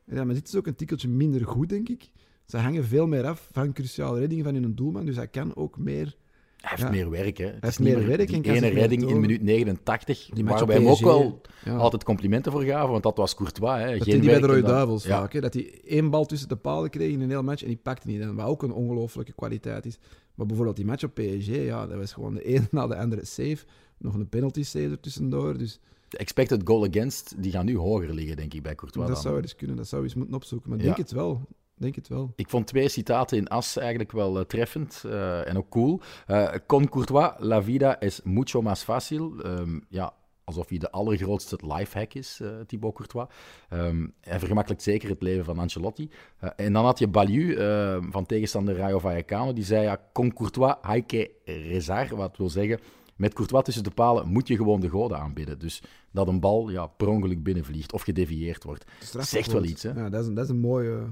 [0.06, 2.10] Real Madrid is ook een tikkeltje minder goed, denk ik.
[2.46, 5.04] Ze hangen veel meer af van cruciale reddingen van hun doelman.
[5.06, 6.16] Dus hij kan ook meer...
[6.58, 6.90] Hij heeft Ja.
[6.90, 7.44] meer werk, hè.
[7.44, 10.76] Het heeft is niet meer werk die ene redding in minuut 89, Die waar wij
[10.76, 11.76] hem ook wel Ja.
[11.76, 13.80] altijd complimenten voor gaven, want dat was Courtois.
[13.82, 13.98] Hè.
[13.98, 15.18] Dat Geen hij bij de Rode Duivels Ja.
[15.18, 15.32] vaak.
[15.32, 15.40] Hè?
[15.40, 18.06] Dat hij één bal tussen de palen kreeg in een heel match en die pakte
[18.06, 18.20] niet.
[18.20, 19.98] En wat ook een ongelooflijke kwaliteit is.
[20.34, 23.24] Maar bijvoorbeeld die match op PSG, ja, dat was gewoon de ene na de andere
[23.24, 23.58] save.
[23.98, 25.58] Nog een penalty save er tussendoor.
[25.58, 29.06] Dus De expected goal against, die gaan nu hoger liggen, denk ik, bij Courtois.
[29.06, 29.24] dat dan.
[29.24, 29.76] zou eens kunnen.
[29.76, 30.68] Dat zou eens moeten opzoeken.
[30.70, 31.40] Maar ik denk het wel.
[31.78, 32.32] Ik Denk het wel.
[32.36, 36.00] Ik vond twee citaten in As eigenlijk wel eh, treffend eh, en ook cool.
[36.26, 39.42] Eh, Con Courtois, la vida es mucho más fácil.
[39.42, 40.14] Ehm, ja,
[40.44, 43.26] alsof hij de allergrootste lifehack is, eh Thibaut Courtois.
[43.68, 46.10] Ehm, hij vergemakkelijkt zeker het leven van Ancelotti.
[46.56, 49.52] En dan had je Baliu eh, van tegenstander Rayo Vallecano.
[49.52, 52.16] Die zei, ja, con Courtois hay que rezar.
[52.16, 52.80] Wat wil zeggen,
[53.16, 55.58] met Courtois tussen de palen moet je gewoon de goden aanbidden.
[55.58, 58.84] Dus dat een bal ja, per ongeluk binnenvliegt of gedevieerd wordt.
[59.20, 59.92] Zegt wel iets, hè?
[59.92, 61.08] Ja, dat is een, dat is een mooie...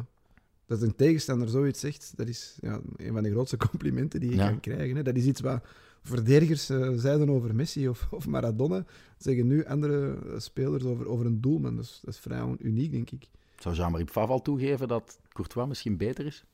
[0.66, 4.37] Dat een tegenstander zoiets zegt, dat is ja, een van de grootste complimenten die je
[4.37, 4.48] Ja.
[4.48, 4.96] kan krijgen.
[4.96, 5.02] Hè.
[5.02, 5.64] Dat is iets wat
[6.02, 8.85] verdedigers eh, zeiden over Messi of, of Maradona.
[9.18, 11.76] Zeggen nu andere eh, spelers over, over een doelman.
[11.76, 13.29] Dat is, dat is vrij uniek, denk ik.
[13.59, 16.44] Zou Jean-Marie Pfaff al toegeven dat Courtois misschien beter is?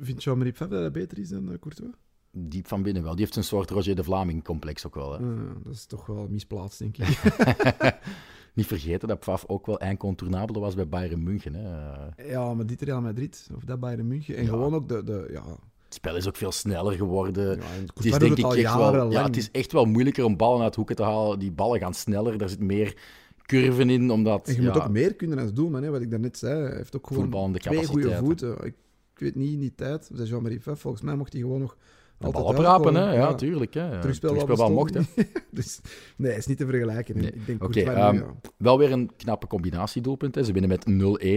[0.00, 1.90] Vindt Jean-Marie Pfaff dat hij beter is dan eh, Courtois?
[2.30, 3.14] Diep van binnen wel.
[3.14, 5.12] Die heeft een soort Roger de Vlaming-complex ook wel.
[5.12, 5.18] Hè.
[5.18, 7.06] Eh, dat is toch wel misplaatst, denk ik.
[8.56, 11.54] Niet vergeten dat Pfaff ook wel incontournabele was bij Bayern München.
[11.54, 12.28] Hè.
[12.30, 14.36] ja, maar dit Real Madrid, of dat Bayern München.
[14.36, 14.48] En Ja.
[14.48, 15.04] gewoon ook de...
[15.04, 15.42] de ja,
[15.84, 17.56] Het spel is ook veel sneller geworden.
[17.56, 17.64] ja,
[17.94, 20.74] het is denk ik echt wel, ja, het is echt wel moeilijker om ballen uit
[20.74, 21.38] hoeken te halen.
[21.38, 22.96] Die ballen gaan sneller, daar zit meer
[23.42, 26.10] curven in, omdat En je ja, moet ook meer kunnen als doelman, hè, wat ik
[26.10, 26.62] daarnet zei.
[26.62, 28.52] Hij heeft ook gewoon twee goede voeten.
[28.52, 28.74] Ik,
[29.12, 31.76] ik weet niet in die tijd, zei Jean-Marie Pfaff, volgens mij mocht hij gewoon nog
[32.18, 33.00] altijd bal oprapen, hè?
[33.00, 33.28] uitkomen.
[33.28, 33.74] Ja, tuurlijk.
[33.74, 34.00] Hè.
[34.00, 35.00] Terugspelbal mocht, hè.
[35.50, 35.80] dus
[36.16, 37.16] nee, is niet te vergelijken.
[37.16, 37.32] Nee.
[37.32, 38.34] Ik denk ehm, ja.
[38.56, 40.34] Wel weer een knappe combinatiedoelpunt.
[40.34, 40.44] Hè.
[40.44, 40.86] Ze winnen met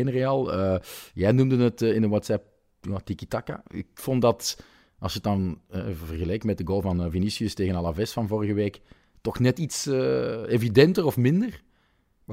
[0.08, 0.54] 0-1 Real.
[0.54, 0.76] Eh,
[1.14, 2.46] jij noemde het eh, in een WhatsApp
[2.82, 3.64] ja, tiki-taka.
[3.68, 4.64] Ik vond dat,
[5.00, 8.54] als je het dan eh, vergelijkt met de goal van Vinicius tegen Alaves van vorige
[8.54, 8.82] week,
[9.22, 9.86] toch net iets
[10.48, 11.64] evidenter of minder?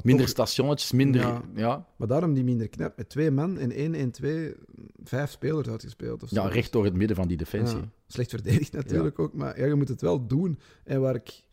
[0.05, 1.21] Minder toch- stationnetjes, minder...
[1.21, 1.43] Ja.
[1.55, 2.97] Ja, Maar daarom die minder knap.
[2.97, 4.55] Met twee man en 1 en 2,
[5.05, 6.23] vijf spelers uitgespeeld.
[6.23, 6.35] Of zo.
[6.35, 7.79] ja, recht door het midden van die defensie.
[7.79, 10.59] Ja, slecht verdedigd natuurlijk ook, maar ja, je moet het wel doen.
[10.85, 11.45] En waar ik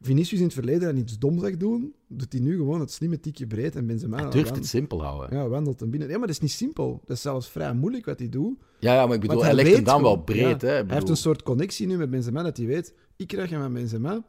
[0.00, 3.20] Vinicius in het verleden aan iets dom zag doen, doet hij nu gewoon het slimme
[3.20, 5.36] tikje breed en Benzema Hij durft het simpel houden.
[5.36, 6.08] Ja, ja, wandelt hem binnen.
[6.08, 7.02] Ja, maar dat is niet simpel.
[7.04, 8.58] Dat is zelfs vrij moeilijk wat hij doet.
[8.78, 10.60] ja, maar ik bedoel, hij legt hem dan wel breed.
[10.60, 10.74] ja, hè.
[10.74, 13.72] Hij heeft een soort connectie nu met Benzema, dat hij weet, ik krijg hem aan
[13.72, 14.24] Benzema,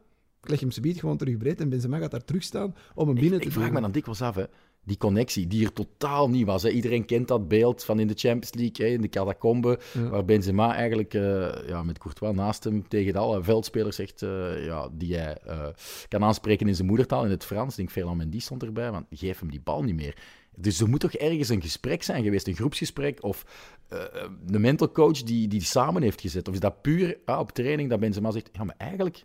[0.45, 3.15] ik leg hem subiet gewoon terug breed en Benzema gaat daar terug staan om hem
[3.15, 4.43] binnen ik te vraag me dan dikwijls af, hè.
[4.83, 6.63] Die connectie, die er totaal niet was.
[6.63, 6.69] Hè.
[6.69, 10.09] Iedereen kent dat beeld van in de Champions League, hè, in de catacombe, Ja.
[10.09, 14.89] waar Benzema eigenlijk eh, ja, met Courtois naast hem tegen alle veldspelers zegt, eh, ja,
[14.91, 15.67] die hij eh,
[16.07, 17.69] kan aanspreken in zijn moedertaal, in het Frans.
[17.71, 20.15] Ik denk, Ferland Mendy stond erbij, want geef hem die bal niet meer.
[20.57, 23.45] Dus er moet toch ergens een gesprek zijn geweest, een groepsgesprek, of
[23.87, 23.99] eh,
[24.47, 26.47] een mental coach die die samen heeft gezet.
[26.47, 29.23] Of is dat puur ah, op training dat Benzema zegt, ja, maar eigenlijk,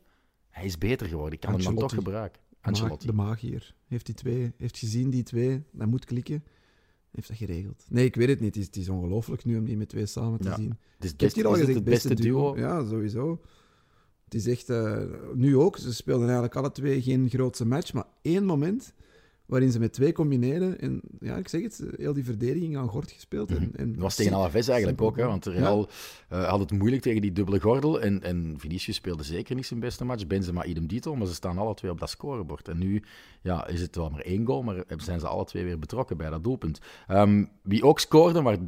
[0.51, 2.41] hij is beter geworden, ik kan hem dan toch gebruiken.
[2.61, 3.07] Ancelotti.
[3.07, 3.75] De magier.
[3.87, 6.45] Heeft die twee, heeft gezien die twee, dat moet klikken.
[7.11, 7.85] Heeft dat geregeld.
[7.89, 8.55] Nee, ik weet het niet.
[8.55, 10.57] Het is, het is ongelooflijk nu om die met twee samen te Ja.
[10.57, 10.79] zien.
[10.99, 12.57] Het is, heb hier al gezegd, het beste duo.
[12.57, 13.41] Ja, sowieso.
[14.25, 14.69] Het is echt...
[14.69, 15.03] eh,
[15.35, 15.77] nu ook.
[15.77, 18.95] Ze speelden eigenlijk alle twee geen grootse match, maar één moment
[19.51, 20.81] waarin ze met twee combineren.
[20.81, 23.51] En ja, ik zeg het, heel die verdediging aan Gort gespeeld.
[23.51, 25.89] En, en Dat was tegen Alaves eigenlijk ook, hè, want Real
[26.29, 28.01] eh, had het moeilijk tegen die dubbele gordel.
[28.01, 30.27] En, en Vinicius speelde zeker niet zijn beste match.
[30.27, 32.69] Benzema idem dito, maar ze staan alle twee op dat scorebord.
[32.69, 33.03] En nu
[33.43, 36.31] ja, is het wel maar één goal, maar zijn ze alle twee weer betrokken bij
[36.31, 36.81] dat doelpunt.
[37.07, 38.63] Ehm, wie ook scoorde, maar het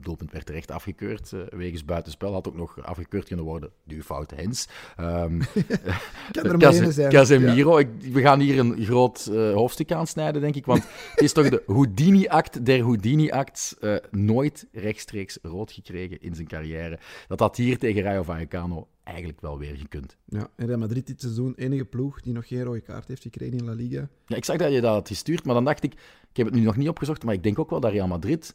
[0.00, 3.70] doelpunt werd terecht afgekeurd eh, wegens buitenspel, had ook nog afgekeurd kunnen worden.
[3.84, 4.68] Die fout Hens.
[6.92, 7.10] Zijn.
[7.10, 7.78] Casemiro.
[7.78, 10.66] Ik, we gaan hier een groot eh, hoofdstuk aansnijden, denk ik.
[10.66, 13.78] Want het is toch de Houdini-act der Houdini-acts.
[13.78, 16.98] eh, nooit rechtstreeks rood gekregen in zijn carrière.
[17.28, 20.16] Dat had hier tegen Rayo Vallecano eigenlijk wel weer gekund.
[20.24, 23.58] Ja, en Real Madrid dit seizoen enige ploeg die nog geen rode kaart heeft gekregen
[23.58, 24.08] in La Liga.
[24.26, 25.92] Ja, ik zag dat je dat had gestuurd, maar dan dacht ik...
[26.30, 28.54] Ik heb het nu nog niet opgezocht, maar ik denk ook wel dat Real Madrid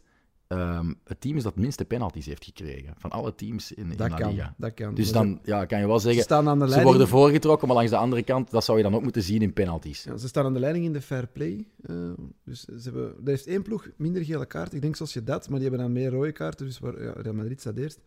[0.49, 2.93] ehm, het team is dat minste penalties heeft gekregen.
[2.97, 4.53] Van alle teams in, in Dat La kan, Liga.
[4.57, 4.93] dat kan.
[4.95, 6.69] Dus dan ja, kan je wel ze, zeggen...
[6.69, 9.41] ze worden voorgetrokken, maar langs de andere kant, dat zou je dan ook moeten zien
[9.41, 10.03] in penalties.
[10.03, 11.65] Ja, ze staan aan de leiding in de fair play.
[11.81, 11.95] eh,
[12.43, 14.73] dus ze hebben, er heeft één ploeg minder gele kaart.
[14.73, 16.65] Ik denk zoals je dat, maar die hebben dan meer rode kaarten.
[16.65, 17.99] Dus waar, ja, Real Madrid staat eerst.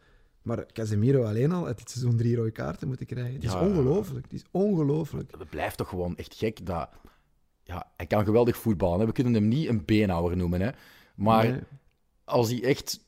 [0.43, 3.35] Maar Casemiro alleen al uit dit seizoen drie rode kaarten moeten krijgen.
[3.35, 3.67] Het is Ja.
[3.67, 4.25] ongelooflijk.
[4.25, 5.31] Het is ongelooflijk.
[5.39, 6.89] Het blijft toch gewoon echt gek dat...
[7.65, 9.01] Ja, hij kan geweldig voetballen.
[9.01, 9.07] Hè.
[9.07, 10.61] We kunnen hem niet een beenhouwer noemen.
[10.61, 10.71] Hè.
[11.15, 11.61] Maar Nee.
[12.33, 13.01] Als hij echt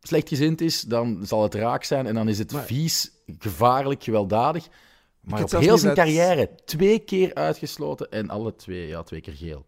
[0.00, 2.06] slecht gezind is, dan zal het raak zijn.
[2.06, 4.68] En dan is het Maar- vies, gevaarlijk, gewelddadig.
[5.20, 8.10] Maar op heel zijn carrière twee keer uitgesloten.
[8.10, 9.66] En alle twee, ja, twee keer geel.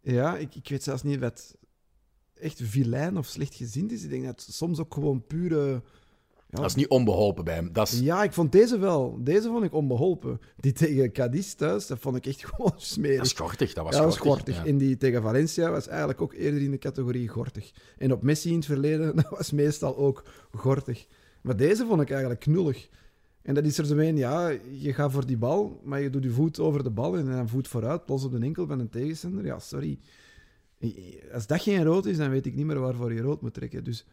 [0.00, 1.56] Ja, ik, ik weet zelfs niet of het
[2.34, 4.02] echt vilijn of slecht gezind is.
[4.02, 5.82] Ik denk dat het soms ook gewoon pure...
[6.48, 7.72] Ja, Dat is niet onbeholpen bij hem.
[7.72, 9.18] Dat is, Ja, ik vond deze wel.
[9.20, 10.40] Deze vond ik onbeholpen.
[10.56, 13.16] Die tegen Cadiz thuis, dat vond ik echt gewoon smerig.
[13.16, 13.72] dat is gortig.
[13.72, 14.44] Dat was ja, dat was gortig.
[14.44, 14.56] gortig.
[14.56, 14.70] Ja.
[14.70, 17.72] En die tegen Valencia was eigenlijk ook eerder in de categorie gortig.
[17.98, 21.06] En op Messi in het verleden, dat was meestal ook gortig.
[21.40, 22.88] Maar deze vond ik eigenlijk knullig.
[23.42, 26.22] En dat is er zo een, ja, je gaat voor die bal, maar je doet
[26.22, 28.88] je voet over de bal en dan voet vooruit, los op de enkel van een
[28.88, 29.44] tegenstander.
[29.44, 29.98] Ja, sorry.
[31.32, 33.84] Als dat geen rood is, dan weet ik niet meer waarvoor je rood moet trekken.
[33.84, 34.06] Dus,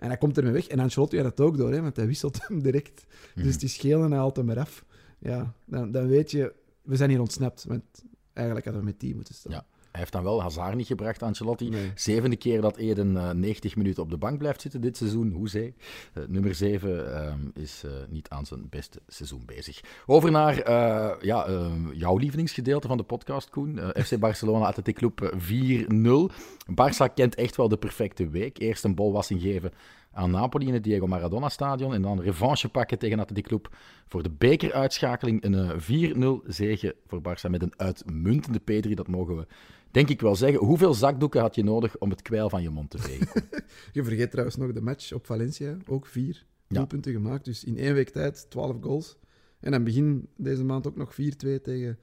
[0.00, 0.66] en hij komt ermee weg.
[0.66, 3.04] En Ancelotti had het ook door, hè, want hij wisselt hem direct.
[3.34, 3.44] Mhm.
[3.44, 4.84] Dus die schelen en hij haalt hem eraf.
[5.18, 7.64] Ja, dan, dan weet je, we zijn hier ontsnapt.
[7.64, 7.84] Want
[8.32, 9.52] eigenlijk hadden we met die moeten staan.
[9.52, 9.66] Ja.
[9.90, 11.68] Hij heeft dan wel Hazard niet gebracht, Ancelotti.
[11.68, 11.92] Nee.
[11.94, 15.30] Zevende keer dat Eden eh, 90 minuten op de bank blijft zitten dit seizoen.
[15.32, 15.74] Hoezee.
[16.12, 19.80] Eh, nummer 7 is eh, niet aan zijn beste seizoen bezig.
[20.06, 23.78] Over naar eh, ja, eh, jouw lievelingsgedeelte van de podcast, Koen.
[23.78, 26.30] Eh, FC Barcelona Athletic Club eh, 4-0.
[26.70, 28.58] Barça kent echt wel de perfecte week.
[28.58, 29.72] Eerst een bolwassing geven
[30.12, 31.94] aan Napoli in het Diego Maradona Stadion.
[31.94, 33.68] En dan revanche pakken tegen Athletic Club
[34.06, 35.44] voor de bekeruitschakeling.
[35.44, 36.12] Een eh,
[36.44, 39.46] 4-0 zege voor Barça met een uitmuntende P3, dat mogen we
[39.90, 40.58] denk ik wel zeggen.
[40.58, 43.42] Hoeveel zakdoeken had je nodig om het kwijl van je mond te vegen?
[43.92, 45.76] Je vergeet trouwens nog de match op Valencia.
[45.86, 47.44] Ook vier doelpunten gemaakt.
[47.44, 49.18] Dus in één week tijd 12 goals.
[49.60, 51.16] En dan begin deze maand ook nog 4-2
[51.62, 51.98] tegen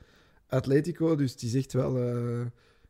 [0.48, 1.16] Atletico.
[1.16, 1.98] Dus die zegt wel...
[1.98, 2.46] eh,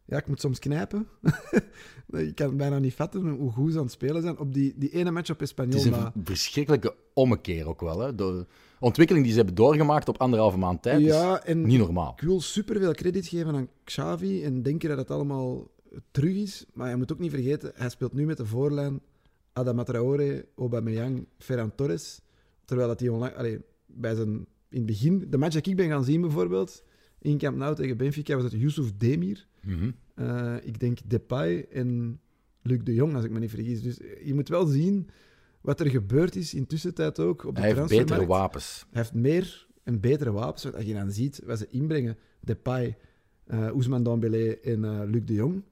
[0.08, 1.08] ja, ik moet soms knijpen.
[2.28, 4.38] ik kan het bijna niet vatten hoe goed ze aan het spelen zijn.
[4.40, 5.80] Op die, die ene match op Het Espanyol.
[5.80, 8.00] is een maar- verschrikkelijke ommekeer ook wel.
[8.00, 8.16] Hè?
[8.16, 8.46] De
[8.80, 12.14] ontwikkeling die ze hebben doorgemaakt op anderhalve maand tijd Ja, is niet normaal.
[12.18, 15.68] ik wil superveel credit geven aan Xavi en denken dat het allemaal
[16.12, 16.66] terug is.
[16.74, 19.00] Maar je moet ook niet vergeten, hij speelt nu met de voorlijn
[19.54, 22.22] Adama Traoré, Aubameyang, Ferran Torres.
[22.66, 24.30] Terwijl dat hij onlang, allee, bij zijn,
[24.70, 26.84] in het begin, de match dat ik ben gaan zien bijvoorbeeld,
[27.22, 29.48] in Camp Nou tegen Benfica, was het Yusuf Demir.
[29.68, 29.92] Mhm.
[30.16, 32.20] Eh, ik denk Depay en
[32.62, 33.82] Luc de Jong, als ik me niet vergis.
[33.82, 35.10] Dus je moet wel zien
[35.62, 38.86] wat er gebeurd is in tussentijd ook op de Hij heeft betere wapens.
[38.92, 40.74] Hij heeft meer en betere wapens.
[40.74, 42.98] Als je dan ziet wat ze inbrengen, Depay,
[43.46, 45.64] eh Ousmane Dembélé en eh, Luc de Jong.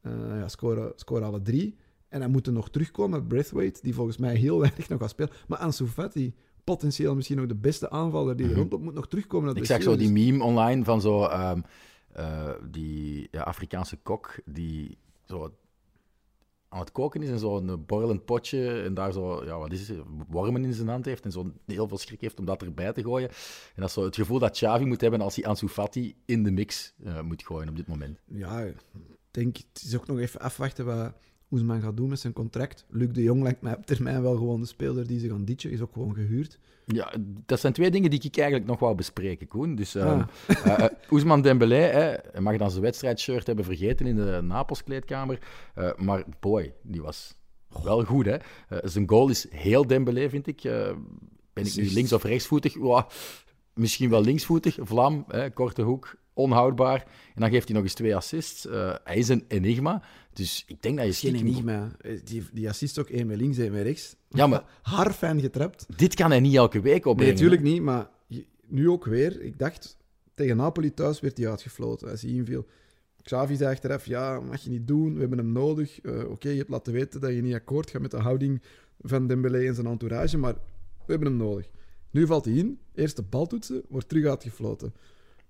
[0.00, 1.76] Eh, ja, scoren, scoren alle drie.
[2.08, 5.32] En dan moeten nog terugkomen met Braithwaite, die volgens mij heel weinig nog gaat spelen.
[5.48, 8.60] Maar Ansu Fati, potentieel misschien nog de beste aanvaller die er Mhm.
[8.60, 9.56] rondop moet nog terugkomen.
[9.56, 11.60] Ik zag zo die meme online van zo ehm,
[12.18, 15.54] eh, die Afrikaanse kok die zo
[16.68, 19.98] aan het koken is en zo'n borrelend potje en daar zo, ja, wat is het,
[20.28, 23.02] wormen in zijn hand heeft en zo heel veel schrik heeft om dat erbij te
[23.02, 23.28] gooien.
[23.28, 26.42] En dat is zo het gevoel dat Xavi moet hebben als hij Ansu Fati in
[26.42, 28.18] de mix eh, moet gooien op dit moment.
[28.24, 28.76] Ja, ik
[29.30, 31.12] denk, het is ook nog even afwachten wat
[31.50, 32.84] Oesman gaat doen met zijn contract.
[32.90, 35.70] Luc de Jong lijkt mij op termijn wel gewoon de speler die ze gaan ditchen.
[35.70, 36.58] Is ook gewoon gehuurd.
[36.86, 37.12] Ja,
[37.46, 39.74] dat zijn twee dingen die ik eigenlijk nog wou bespreken, Koen.
[39.74, 40.22] Dus Ah.
[40.64, 42.00] eh, Ousmane Dembélé hè,
[42.32, 45.38] hij mag dan zijn wedstrijdshirt hebben vergeten in de Napels-kleedkamer.
[45.74, 47.34] Eh, maar boy, die was
[47.82, 48.26] wel goed.
[48.26, 48.36] Hè?
[48.82, 50.62] Zijn goal is heel Dembélé, vind ik.
[51.52, 52.74] Ben ik nu links- of rechtsvoetig?
[53.74, 54.78] Misschien wel linksvoetig.
[54.80, 57.00] Vlam, hè, korte hoek, onhoudbaar.
[57.34, 58.66] En dan geeft hij nog eens twee assists.
[58.66, 60.02] Eh, hij is een enigma.
[60.32, 61.96] Dus ik denk dat je is geen stiekem- enigma.
[62.00, 64.16] Eh, Die, die assist ook één met links, één met rechts.
[64.28, 65.86] Ja, maar Haarfijn getrapt.
[65.96, 67.34] dit kan hij niet elke week Nee, opbrengen.
[67.34, 68.08] natuurlijk niet, maar
[68.66, 69.40] nu ook weer.
[69.42, 69.96] Ik dacht,
[70.34, 72.66] tegen Napoli thuis werd hij uitgefloten als hij inviel.
[73.22, 76.00] Xavi zei achteraf, ja, mag je niet doen, we hebben hem nodig.
[76.00, 78.62] Eh, Oké, je hebt laten weten dat je niet akkoord gaat met de houding
[79.00, 80.52] van Dembélé en zijn entourage, maar
[81.06, 81.68] we hebben hem nodig.
[82.10, 84.94] Nu valt hij in, eerste baltoetsen, wordt terug uitgefloten.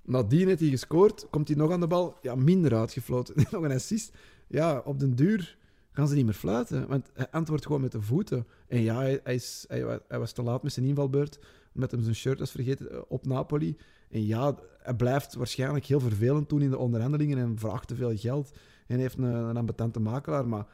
[0.08, 3.34] Nadien heeft hij gescoord, komt hij nog aan de bal, ja, minder uitgefloten.
[3.50, 4.16] nog een assist.
[4.46, 5.56] Ja, op den duur
[5.92, 8.46] gaan ze niet meer fluiten, want hij antwoordt gewoon met de voeten.
[8.68, 11.38] En ja, hij, is, hij, wa- hij was te laat met zijn invalbeurt,
[11.74, 13.76] omdat hem zijn shirt was vergeten eh, op Napoli.
[14.10, 18.16] En ja, hij blijft waarschijnlijk heel vervelend doen in de onderhandelingen en vraagt te veel
[18.16, 18.56] geld.
[18.86, 20.66] En heeft een, een ambetante makelaar, maar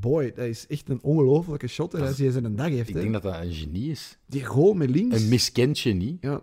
[0.00, 2.88] boy, dat is echt een ongelofelijke shotter als hij zijn een dag heeft.
[2.88, 3.00] Ik hè.
[3.00, 4.18] denk dat dat een genie is.
[4.26, 5.22] Die goal met links.
[5.22, 6.18] Een miskend genie.
[6.20, 6.40] Ja.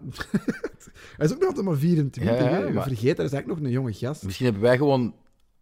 [1.18, 2.34] hij is ook nog altijd maar 24.
[2.34, 2.58] Ja, hè.
[2.58, 4.24] Je maar- vergeet, hij is eigenlijk nog een jonge gast.
[4.24, 5.16] Misschien hebben wij gewoon,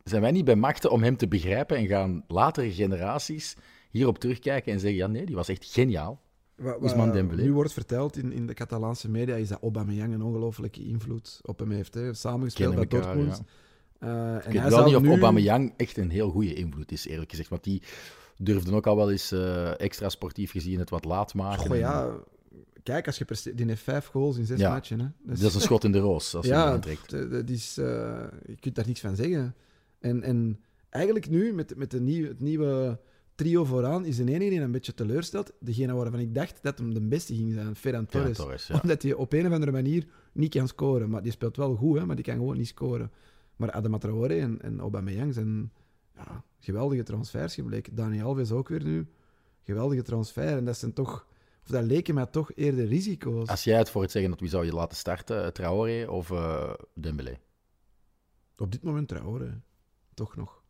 [0.04, 3.56] zijn wij niet bij machten om hem te begrijpen en gaan latere generaties
[3.92, 6.22] hierop terugkijken en zeggen: ja, nee, die was echt geniaal.
[6.56, 7.42] Wa- wa- Ousmane Dembélé.
[7.42, 11.60] Nu wordt verteld in, in de Catalaanse media is dat Aubameyang een ongelofelijke invloed op
[11.60, 11.94] hem heeft.
[11.94, 12.14] Hè.
[12.14, 13.42] Samengespeeld bij Dortmund.
[14.00, 15.10] En Ik hij weet wel niet of nu...
[15.10, 17.50] Aubameyang echt een heel goede invloed is, eerlijk gezegd.
[17.50, 17.82] Want die
[18.38, 21.60] durfde ook al wel eens eh, extra sportief gezien het wat laat maken.
[21.62, 22.10] Goh, En ja,
[22.84, 23.58] kijk, als je presteert...
[23.58, 24.70] Die heeft vijf goals in zes Ja.
[24.74, 25.00] matchen.
[25.00, 25.08] Hè.
[25.24, 27.08] Dat is een schot in de roos, als je hem ja, aantrekt.
[27.08, 27.86] d- dat is, eh,
[28.48, 29.56] je kunt daar niks van zeggen.
[30.00, 30.60] En, en
[30.90, 33.00] eigenlijk nu, met, met de het nieuwe
[33.36, 35.52] trio vooraan, is de enige die een beetje teleurstelt.
[35.60, 38.38] Degene waarvan ik dacht dat hem de beste ging zijn, Ferran Torres.
[38.38, 38.70] Torres.
[38.82, 41.10] Omdat hij op een of andere manier niet kan scoren.
[41.10, 43.12] Maar die speelt wel goed, hè, maar die kan gewoon niet scoren.
[43.60, 45.72] Maar Adama Traoré en, en Aubameyang zijn
[46.16, 47.96] ja, geweldige transfers gebleken.
[47.96, 49.08] Dani Alves ook weer nu.
[49.64, 50.58] Geweldige transfer.
[50.58, 51.28] En dat zijn toch...
[51.64, 53.48] Of dat leken mij toch eerder risico's.
[53.48, 55.44] Als jij het voor het zeggen, dat wie zou je laten starten?
[55.44, 57.38] eh, Traoré of eh Dembélé?
[58.58, 59.62] Op dit moment Traoré.
[60.14, 60.62] Toch nog.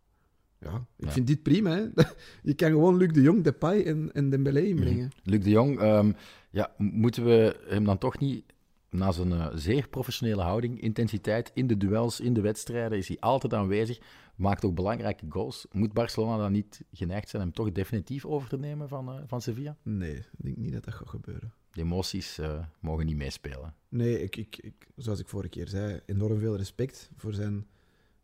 [0.60, 1.12] Ja, ik Ja.
[1.12, 1.70] vind dit prima.
[1.76, 1.86] Hè.
[2.50, 5.12] Je kan gewoon Luc de Jong, Depay en, en Dembélé inbrengen.
[5.24, 6.12] Luc de Jong, ehm,
[6.50, 8.46] ja, moeten we hem dan toch niet,
[8.90, 13.20] na zijn eh, zeer professionele houding, intensiteit in de duels, in de wedstrijden, is hij
[13.20, 14.00] altijd aanwezig,
[14.36, 15.66] maakt ook belangrijke goals.
[15.72, 19.42] Moet Barcelona dan niet geneigd zijn hem toch definitief over te nemen van, eh, van
[19.42, 19.78] Sevilla?
[19.84, 21.54] Nee, ik denk niet dat dat gaat gebeuren.
[21.72, 23.74] De emoties eh, mogen niet meespelen.
[23.90, 27.68] Nee, ik, ik, ik, zoals ik vorige keer zei, enorm veel respect voor zijn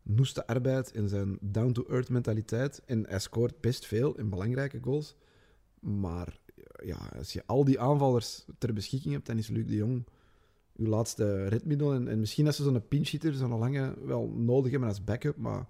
[0.02, 2.82] noeste arbeid en zijn down-to-earth mentaliteit.
[2.84, 5.14] En hij scoort best veel en belangrijke goals.
[5.80, 6.38] Maar
[6.84, 10.06] ja, als je al die aanvallers ter beschikking hebt, dan is Luc de Jong
[10.76, 11.92] uw laatste redmiddel.
[11.92, 15.66] En, en misschien als ze zo'n pinch-hitter, zo'n lange, wel nodig hebben als backup, maar,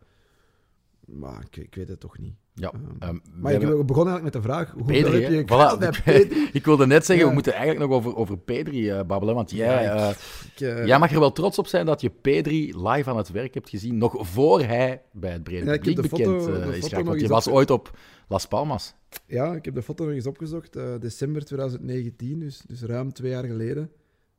[1.06, 2.34] maar ik, ik weet het toch niet.
[2.54, 5.42] Ja, Ehm, ehm, Maar ik hebben- begonnen eigenlijk met de vraag, hoe Pedri, heb je
[5.42, 5.78] Voilà.
[5.78, 6.48] bij Pedri?
[6.52, 7.28] Ik wilde net zeggen, Ja.
[7.28, 10.14] we moeten eigenlijk nog over, over Pedri eh, babbelen, want jij, Ja, eh,
[10.54, 13.30] Ik, eh, jij mag er wel trots op zijn dat je Pedri live aan het
[13.30, 16.42] werk hebt gezien, nog voor hij bij het brede Ja, ik heb publiek de bekend
[16.42, 17.06] foto- eh, de is geraakt.
[17.06, 18.94] Want je was ooit op Las Palmas.
[19.26, 20.76] Ja, ik heb de foto nog eens opgezocht.
[20.76, 23.90] eh, december 2019, dus, dus ruim twee jaar geleden.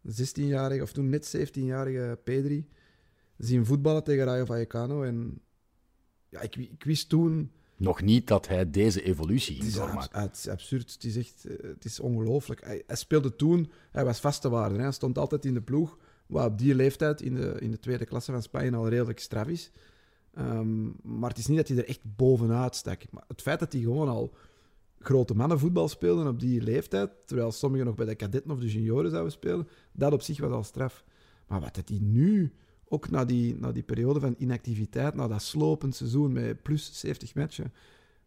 [0.03, 2.67] Een 16-jarige, of toen net 17-jarige Pedri.
[3.37, 5.03] Zien voetballen tegen Rayo Vallecano.
[5.03, 5.41] En
[6.29, 7.51] ja, ik, ik wist toen...
[7.75, 10.11] Nog niet dat hij deze evolutie doormaken.
[10.11, 10.93] abs- het is absurd.
[10.93, 12.63] Het is echt eh, het is ongelooflijk.
[12.63, 13.71] Hij, hij speelde toen...
[13.91, 14.75] Hij was vaste waarde.
[14.75, 14.81] Hè.
[14.81, 15.97] Hij stond altijd in de ploeg.
[16.27, 19.47] Wat op die leeftijd in de, in de tweede klasse van Spanje al redelijk straf
[19.47, 19.71] is.
[20.33, 20.85] Ehm,
[21.19, 23.01] maar het is niet dat hij er echt bovenuit stak.
[23.11, 24.33] Maar het feit dat hij gewoon al
[24.99, 29.11] grote mannenvoetbal speelde op die leeftijd, terwijl sommigen nog bij de kadetten of de junioren
[29.11, 31.03] zouden spelen, dat op zich was al straf.
[31.47, 32.53] Maar wat dat hij nu,
[32.87, 37.35] ook na die, na die periode van inactiviteit, na dat slopend seizoen met plus 70
[37.35, 37.73] matchen,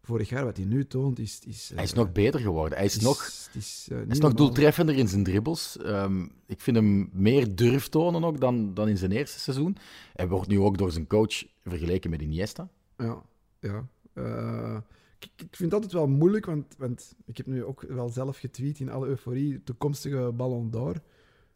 [0.03, 0.43] vorig jaar.
[0.45, 1.39] Wat hij nu toont, is...
[1.47, 2.77] is Hij is eh, nog beter geworden.
[2.77, 3.23] Hij is, is- nog,
[3.53, 5.77] is, eh, hij is nog doeltreffender in zijn dribbles.
[5.77, 9.77] Ehm, ik vind hem meer durf tonen ook dan, dan in zijn eerste seizoen.
[10.13, 12.69] Hij wordt nu ook door zijn coach vergeleken met Iniesta.
[12.97, 13.21] Ja,
[13.59, 13.87] ja.
[14.13, 14.77] Eh,
[15.23, 18.79] ik, vind het altijd wel moeilijk, want, want ik heb nu ook wel zelf getweet
[18.79, 21.01] in alle euforie, toekomstige Ballon d'Or.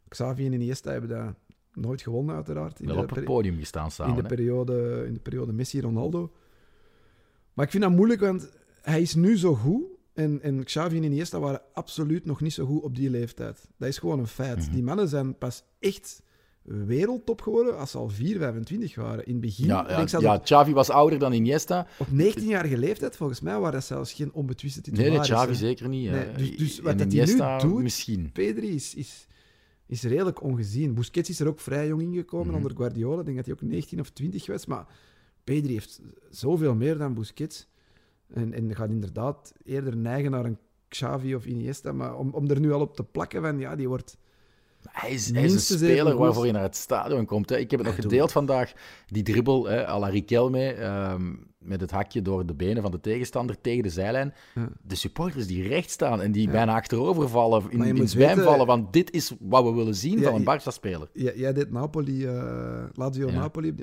[0.08, 1.34] Xavi en Iniesta hebben dat
[1.72, 2.80] nooit gewonnen, uiteraard.
[2.80, 4.14] In Wel de op het podium gestaan in samen.
[4.14, 4.28] de, hè.
[4.28, 6.32] periode, in de periode Messi-Ronaldo.
[7.52, 8.50] Maar ik vind dat moeilijk, want
[8.82, 9.84] hij is nu zo goed.
[10.12, 13.68] En, en Xavi en Iniesta waren absoluut nog niet zo goed op die leeftijd.
[13.76, 14.58] Dat is gewoon een feit.
[14.58, 14.72] Mhm.
[14.72, 16.22] Die mannen zijn pas echt
[16.66, 19.26] wereldtop geworden als ze al 4, 25 waren.
[19.26, 21.86] In het begin, Ja, ja, denk ja, Xavi was ouder dan Iniesta.
[21.98, 25.36] op 19-jarige leeftijd, volgens mij, waren dat zelfs geen onbetwiste Nee, nee, titularissen.
[25.36, 26.10] Xavi zeker niet.
[26.10, 26.36] Nee, eh.
[26.38, 28.30] dus- dus wat dat hij nu doet- misschien.
[28.32, 29.26] Pedri is, is,
[29.86, 30.94] is redelijk ongezien.
[30.94, 32.56] Busquets is er ook vrij jong ingekomen Mhm.
[32.56, 33.18] onder Guardiola.
[33.18, 34.66] Ik denk dat hij ook 19 of 20 was.
[34.66, 34.86] Maar
[35.44, 36.00] Pedri heeft
[36.30, 37.68] zoveel meer dan Busquets.
[38.32, 40.58] En, en gaat inderdaad eerder neigen naar een
[40.88, 41.92] Xavi of Iniesta.
[41.92, 44.16] Maar om, om er nu al op te plakken van, ja, die wordt...
[44.92, 47.48] Hij is, hij is Minstens een speler waarvoor je naar het stadion komt.
[47.50, 47.56] Hè.
[47.56, 48.72] Ik heb het nog gedeeld vandaag,
[49.06, 53.00] die dribbel hè, à la Riquelme, ehm, met het hakje door de benen van de
[53.00, 54.34] tegenstander tegen de zijlijn.
[54.54, 54.68] Ja.
[54.82, 56.52] De supporters die recht staan en die Ja.
[56.52, 60.18] bijna achterover vallen, in, in zwijm weten- vallen, want dit is wat we willen zien
[60.18, 61.08] Ja, van een Barça-speler.
[61.12, 62.26] Jij, deed Napoli,
[62.94, 63.32] Lazio Ja.
[63.38, 63.74] Napoli.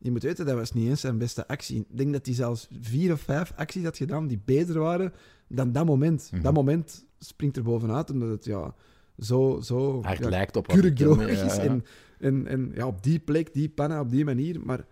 [0.00, 1.78] Je moet weten, dat was niet eens zijn beste actie.
[1.90, 5.12] Ik denk dat hij zelfs vier of vijf acties had gedaan die beter waren
[5.48, 6.28] dan dat moment.
[6.32, 6.42] Mhm.
[6.42, 8.74] Dat moment springt er bovenuit, omdat het ja,
[9.18, 11.40] zo, zo ja, lijkt op Riquelme, is.
[11.58, 11.84] En,
[12.18, 14.60] en, en ja, op die plek, die panna, op die manier.
[14.64, 14.86] Maar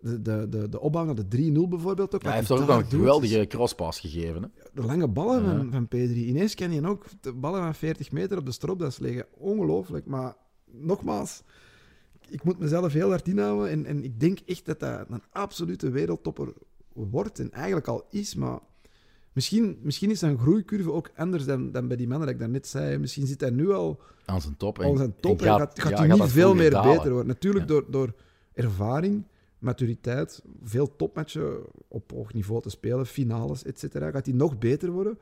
[0.00, 2.22] de, de, de, de opbouw naar de 3-0 bijvoorbeeld ook.
[2.22, 4.42] Ja, hij heeft ook een geweldige crosspas gegeven.
[4.42, 4.48] Hè.
[4.72, 5.56] De lange ballen Ja.
[5.56, 6.26] van, van Pedri.
[6.26, 9.26] Ineens kan je ook de ballen van 40 meter op de stropdas leggen.
[9.38, 10.06] Ongelooflijk.
[10.06, 10.34] Maar
[10.64, 11.42] nogmaals,
[12.28, 13.70] ik moet mezelf heel hard inhouden.
[13.70, 16.52] En, en ik denk echt dat dat een absolute wereldtopper
[16.92, 17.38] wordt.
[17.38, 18.58] En eigenlijk al is, maar...
[19.32, 22.66] Misschien, misschien is zijn groeicurve ook anders dan, dan bij die mannen dat ik daarnet
[22.66, 22.98] zei.
[22.98, 24.78] Misschien zit hij nu al Aan zijn top.
[24.78, 26.96] al zijn top en en gaat, gaat ja, hij niet veel meer dalen.
[26.96, 27.26] beter worden.
[27.28, 27.72] Natuurlijk Ja.
[27.74, 28.14] door, door
[28.52, 29.24] ervaring,
[29.58, 31.58] maturiteit, veel topmatchen
[31.88, 34.10] op hoog niveau te spelen, finales, et cetera.
[34.10, 35.18] Gaat hij nog beter worden?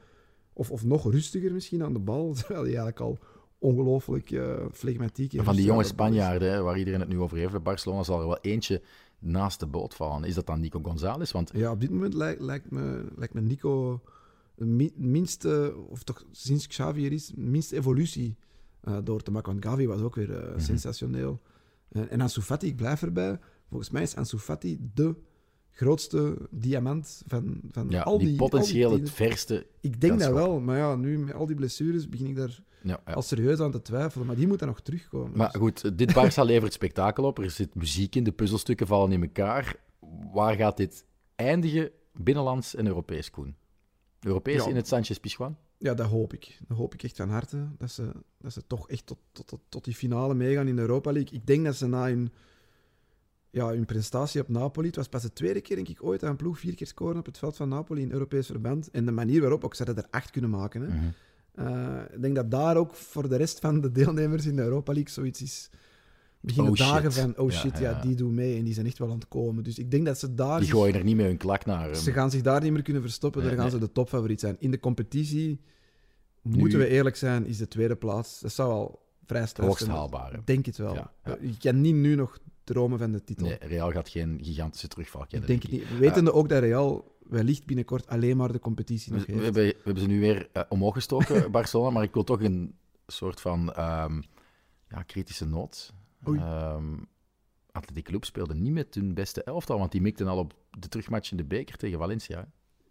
[0.52, 3.18] Of, of nog rustiger misschien aan de bal, terwijl hij eigenlijk al
[3.58, 5.88] ongelooflijk eh flegmatiek en Van die jonge is.
[5.88, 8.82] Spanjaarden, waar iedereen het nu over heeft, Barcelona zal er wel eentje
[9.18, 10.24] naast de boot vallen.
[10.24, 11.32] Is dat dan Nico González?
[11.32, 14.00] Want Ja, op dit moment lijkt, lijkt, me, lijkt me Nico
[14.54, 18.36] de mi- minste, of toch sinds Xavi er is, minste evolutie
[18.80, 19.52] eh, door te maken.
[19.52, 20.60] Want Gavi was ook weer eh, Mhm.
[20.60, 21.40] sensationeel.
[21.88, 23.38] En, en Ansu Fati, ik blijf erbij.
[23.68, 25.14] Volgens mij is Ansu Fati de
[25.78, 28.26] grootste diamant van, van ja, al die...
[28.28, 29.66] die potentieel al die het verste.
[29.80, 33.00] ik denk dat wel, maar ja, nu met al die blessures begin ik daar Ja,
[33.06, 33.12] ja.
[33.12, 34.26] al serieus aan te twijfelen.
[34.26, 35.36] Maar die moet dan nog terugkomen.
[35.36, 37.38] Maar Dus- goed, dit Barça levert spektakel op.
[37.38, 39.76] Er zit muziek in, de puzzelstukken vallen in elkaar.
[40.32, 41.04] Waar gaat dit
[41.34, 43.56] eindigen, binnenlands en Europees, Koen?
[44.20, 44.68] Europees Ja.
[44.70, 45.56] in het Sanchez Pizjuan?
[45.78, 46.58] Ja, dat hoop ik.
[46.68, 47.68] Dat hoop ik echt van harte.
[47.78, 50.80] Dat ze, dat ze toch echt tot, tot, tot, tot die finale meegaan in de
[50.82, 51.38] Europa League.
[51.38, 52.32] Ik denk dat ze na hun,
[53.58, 54.86] ja, hun prestatie op Napoli...
[54.86, 57.18] Het was pas de tweede keer, denk ik, ooit dat een ploeg vier keer scoren
[57.18, 58.90] op het veld van Napoli in Europees verband.
[58.90, 60.80] En de manier waarop ook ze er acht kunnen maken.
[60.82, 60.88] Hè.
[60.88, 61.06] Mhm.
[61.54, 64.92] Eh, ik denk dat daar ook voor de rest van de deelnemers in de Europa
[64.92, 65.70] League zoiets is...
[66.40, 67.20] Beginnen Oh, dagen shit.
[67.22, 68.00] van, oh Ja, shit, ja, ja.
[68.00, 69.64] die doen mee en die zijn echt wel aan het komen.
[69.64, 70.56] Dus ik denk dat ze daar...
[70.58, 71.94] Die zich- gooien er niet met hun klak naar.
[71.96, 73.40] ze gaan zich daar niet meer kunnen verstoppen.
[73.40, 73.80] Nee, daar gaan nee.
[73.80, 74.56] ze de topfavoriet zijn.
[74.58, 75.60] In de competitie,
[76.42, 78.40] Nu- moeten we eerlijk zijn, is de tweede plaats.
[78.40, 80.32] Dat zou al vrij sterk hoogst zijn.
[80.32, 80.94] Ik denk het wel.
[80.94, 81.36] Ja, ja.
[81.40, 82.38] Je kan niet nu nog
[82.72, 83.46] dromen van de titel.
[83.46, 85.48] Nee, Real gaat geen gigantische terugval ik kennen.
[85.48, 85.98] denk het niet.
[85.98, 89.44] Wetende ook dat Real wellicht binnenkort alleen maar de competitie nog We, we heeft.
[89.44, 92.74] hebben, we hebben ze nu weer eh, omhoog gestoken, Barcelona, maar ik wil toch een
[93.06, 94.20] soort van ehm,
[94.88, 95.92] ja, kritische noot.
[96.24, 96.94] Ehm
[97.78, 101.30] Atletico Club speelde niet met hun beste elftal, want die mikten al op de terugmatch
[101.30, 102.50] in de beker tegen Valencia.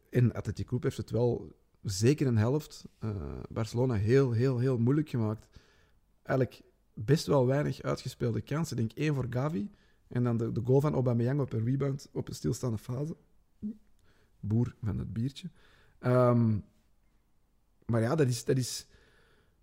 [0.10, 3.10] En Atletico Club heeft het wel zeker een helft eh,
[3.50, 5.48] Barcelona heel, heel, heel moeilijk gemaakt.
[6.24, 6.62] Eigenlijk
[7.06, 8.78] best wel weinig uitgespeelde kansen.
[8.78, 9.70] Ik denk één voor Gavi
[10.08, 13.16] en dan de, de goal van Aubameyang op een rebound op een stilstaande fase.
[14.40, 15.50] Boer van het biertje.
[16.00, 16.58] Ehm,
[17.86, 18.88] maar ja, dat is, dat is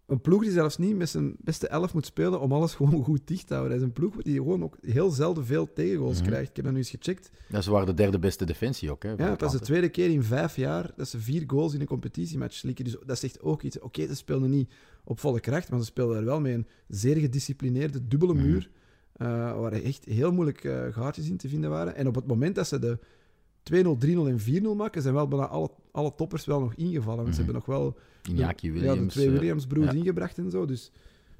[0.07, 3.21] een ploeg die zelfs niet met zijn beste elf moet spelen om alles gewoon goed
[3.25, 3.73] dicht te houden.
[3.73, 6.27] Dat is een ploeg die gewoon ook heel zelden veel tegengoals Mhm.
[6.29, 6.49] krijgt.
[6.51, 7.31] Ik heb dat nu eens gecheckt.
[7.49, 9.03] Ja, ze waren de derde beste defensie ook.
[9.03, 11.75] Hè, Ja, het dat is de tweede keer in vijf jaar dat ze vier goals
[11.75, 12.85] in een competitiematch slikken.
[12.85, 13.79] Dus dat zegt ook iets.
[13.79, 14.73] Oké, ze speelden niet
[15.05, 18.43] op volle kracht, maar ze speelden er wel mee een zeer gedisciplineerde dubbele Mhm.
[18.47, 18.71] muur.
[19.15, 19.27] eh,
[19.61, 21.95] waar echt heel moeilijk eh, gaatjes in te vinden waren.
[21.97, 22.99] En op het moment dat ze de
[23.63, 27.23] 2-0, 3-0 en 4-0 maken, zijn wel bijna alle, alle toppers wel nog ingevallen.
[27.23, 27.51] Want ze Mhm.
[27.53, 27.97] hebben nog wel.
[28.31, 28.85] Iñaki Williams.
[28.99, 29.99] ja, de twee eh, Williams-broers ja.
[29.99, 30.67] ingebracht en zo.
[30.67, 30.91] Dus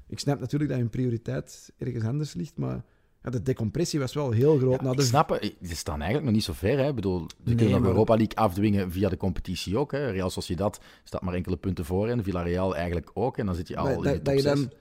[0.07, 2.57] ik snap natuurlijk dat hun prioriteit ergens anders ligt.
[2.57, 2.83] Maar
[3.23, 4.81] ja, de decompressie was wel heel groot.
[4.81, 5.01] Ja, de
[5.33, 5.55] het.
[5.69, 6.77] Ze staan eigenlijk nog niet zo ver.
[6.77, 6.87] Hè.
[6.89, 9.91] Ik bedoel, ze Nee, kunnen de Europa League afdwingen via de competitie ook.
[9.91, 10.09] Hè.
[10.11, 13.37] Real Sociedad staat maar enkele punten voor en Villarreal eigenlijk ook.
[13.37, 14.59] En dan zit je al in dat- de dat je zes.
[14.59, 14.71] dan,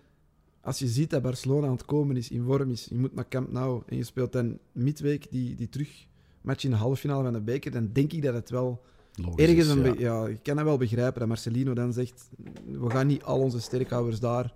[0.61, 3.29] als je ziet dat Barcelona aan het komen is, in vorm is, je moet naar
[3.29, 7.33] Camp Nou en je speelt dan midweek die, die terugmatch in de halve finale van
[7.33, 8.83] de beker, dan denk ik dat het wel
[9.15, 9.93] Logisch ergens een ja.
[9.93, 12.29] be- ja, ik kan dat wel begrijpen dat Marcelino dan zegt,
[12.65, 14.53] we gaan niet al onze sterkhouders daar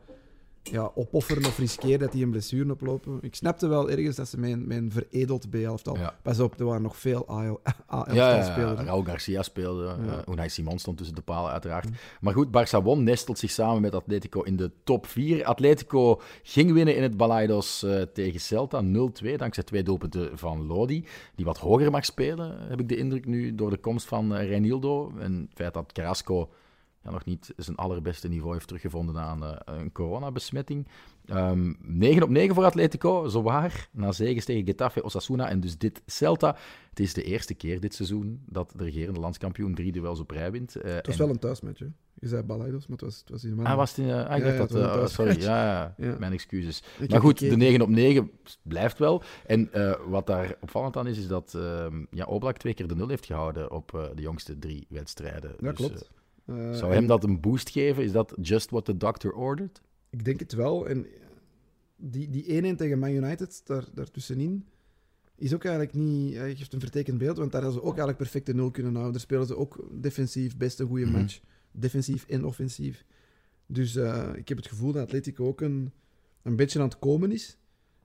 [0.71, 3.19] ja, opofferen of riskeren dat die een blessure oplopen.
[3.21, 5.97] Ik snapte wel ergens dat ze mijn, mijn veredeld B-elftal...
[5.97, 6.14] Ja.
[6.23, 8.75] Pas op, er waren nog veel A-elftal Ja, ja, ja.
[8.75, 9.85] Raúl Garcia speelde.
[9.85, 10.23] Ja.
[10.27, 11.89] eh, Unai Simon stond tussen de palen, uiteraard.
[12.21, 15.45] Maar goed, Barça won, nestelt zich samen met Atletico in de top 4.
[15.45, 21.05] Atletico ging winnen in het Balaidos eh, tegen Celta, 0-2, dankzij twee doelpunten van Lodi.
[21.35, 24.49] Die wat hoger mag spelen, heb ik de indruk nu, door de komst van eh,
[24.49, 25.12] Reinildo.
[25.19, 26.49] En het feit dat Carrasco
[27.09, 30.87] ja, nog niet zijn allerbeste niveau heeft teruggevonden aan eh, een coronabesmetting.
[31.27, 33.89] Ehm 9 op 9 voor Atletico, zowaar.
[33.93, 36.57] Na zegens tegen Getafe, Osasuna en dus dit Celta.
[36.91, 40.51] Het is de eerste keer dit seizoen dat de regerende landskampioen drie duels op rij
[40.51, 40.77] wint.
[40.77, 41.87] Eh, Het was en- wel een thuismatch, hè.
[42.21, 44.11] Je zei Balaidos, maar het was, het was in de Ah, was het in...
[44.13, 44.69] eh, ah, ik Ja, dat...
[44.71, 45.11] thuismatch.
[45.11, 46.83] sorry, ja, ja, mijn excuses.
[46.99, 47.65] Ik maar goed, de gekeken.
[47.65, 48.31] 9 op 9
[48.63, 49.23] blijft wel.
[49.47, 49.71] En
[50.09, 53.27] wat daar opvallend aan is, is dat ehm, ja, Oblak twee keer de nul heeft
[53.27, 55.51] gehouden op de jongste drie wedstrijden.
[55.61, 56.11] Ja, Dus, klopt.
[56.49, 58.03] Eh, zou hem dat een boost geven?
[58.03, 59.80] Is dat just what the doctor ordered?
[60.11, 60.86] Ik denk het wel.
[60.88, 61.07] En
[61.96, 64.66] die, die 1-1 tegen Man United, daar, daartussenin,
[65.34, 66.34] is ook eigenlijk niet...
[66.34, 68.92] Hij geeft een vertekend beeld, want daar hadden ze ook eigenlijk perfect de nul kunnen
[68.92, 69.12] houden.
[69.12, 71.18] Daar spelen ze ook defensief best een goede Mhm.
[71.20, 71.40] match.
[71.72, 73.05] Defensief en offensief.
[73.66, 75.92] Dus eh, ik heb het gevoel dat Atletico ook een,
[76.42, 77.57] een beetje aan het komen is.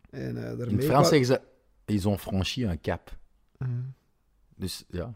[0.09, 1.41] En, eh daarmee In het Frans zeggen ze,
[1.85, 3.17] ils ont franchi un cap.
[4.55, 5.13] Dus ja,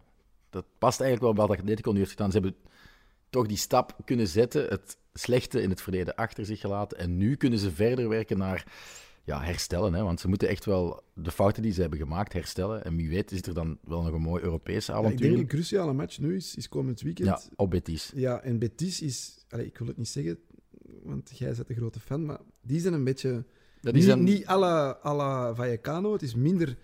[0.50, 2.32] dat past eigenlijk wel bij wat Atletico nu heeft gedaan.
[2.32, 2.56] Ze hebben
[3.30, 6.98] toch die stap kunnen zetten, het slechte in het verleden achter zich gelaten.
[6.98, 8.66] En nu kunnen ze verder werken naar
[9.24, 9.94] ja, herstellen.
[9.94, 10.04] Hè?
[10.04, 12.84] Want ze moeten echt wel de fouten die ze hebben gemaakt herstellen.
[12.84, 15.42] En wie weet is er dan wel nog een mooi Europees ja, ik avontuur denk
[15.42, 17.28] een cruciale match nu is, is komend weekend.
[17.28, 18.12] Ja, op Betis.
[18.16, 19.46] Ja, en Betis is...
[19.50, 20.40] allee, ik wil het niet zeggen,
[21.04, 23.46] want jij bent een grote fan, maar die zijn een beetje...
[23.82, 26.78] Dat niet, een, niet à la, à la Vallecano, het is minder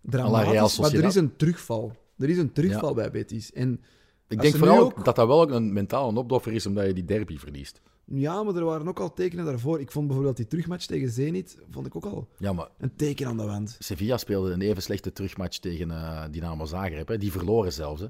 [0.00, 1.96] dramatisch, maar er is een terugval.
[2.18, 3.52] Er is een terugval bij Betis.
[3.52, 3.80] En
[4.28, 7.04] ik denk vooral ook dat dat wel een mentaal een opdoffer is, omdat je die
[7.04, 7.80] derby verliest.
[8.04, 9.80] ja, maar er waren ook al tekenen daarvoor.
[9.80, 13.26] Ik vond bijvoorbeeld die terugmatch tegen Zenit, vond ik ook al Ja, maar een teken
[13.26, 13.76] aan de wand.
[13.78, 17.08] Sevilla speelde een even slechte terugmatch tegen eh, Dynamo Zagreb.
[17.08, 17.18] Hè.
[17.18, 18.00] Die verloren zelfs.
[18.00, 18.06] Hè.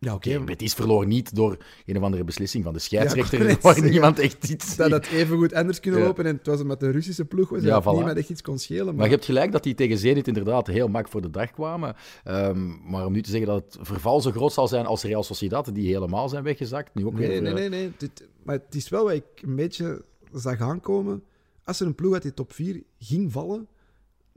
[0.00, 0.34] Ja, oké.
[0.34, 4.18] Oké, Betis verloor niet door een of andere beslissing van de scheidsrechter, Ja, waar niemand
[4.18, 4.76] echt iets...
[4.76, 7.62] dat het even goed anders kunnen lopen en het was met de Russische ploeg was,
[7.62, 7.96] Ja, dat voilà.
[7.96, 8.84] niemand echt iets kon schelen.
[8.84, 11.50] Maar, Maar je hebt gelijk dat die tegen Zenit inderdaad heel mak voor de dag
[11.50, 11.94] kwamen.
[12.24, 15.22] Ehm, maar om nu te zeggen dat het verval zo groot zal zijn als Real
[15.22, 17.42] Sociedad, die helemaal zijn weggezakt, nu ook nee, weer...
[17.42, 17.92] nee, nee, nee.
[17.96, 21.22] Dit- maar het is wel wat ik een beetje zag aankomen.
[21.64, 23.66] Als er een ploeg uit die top 4 ging vallen,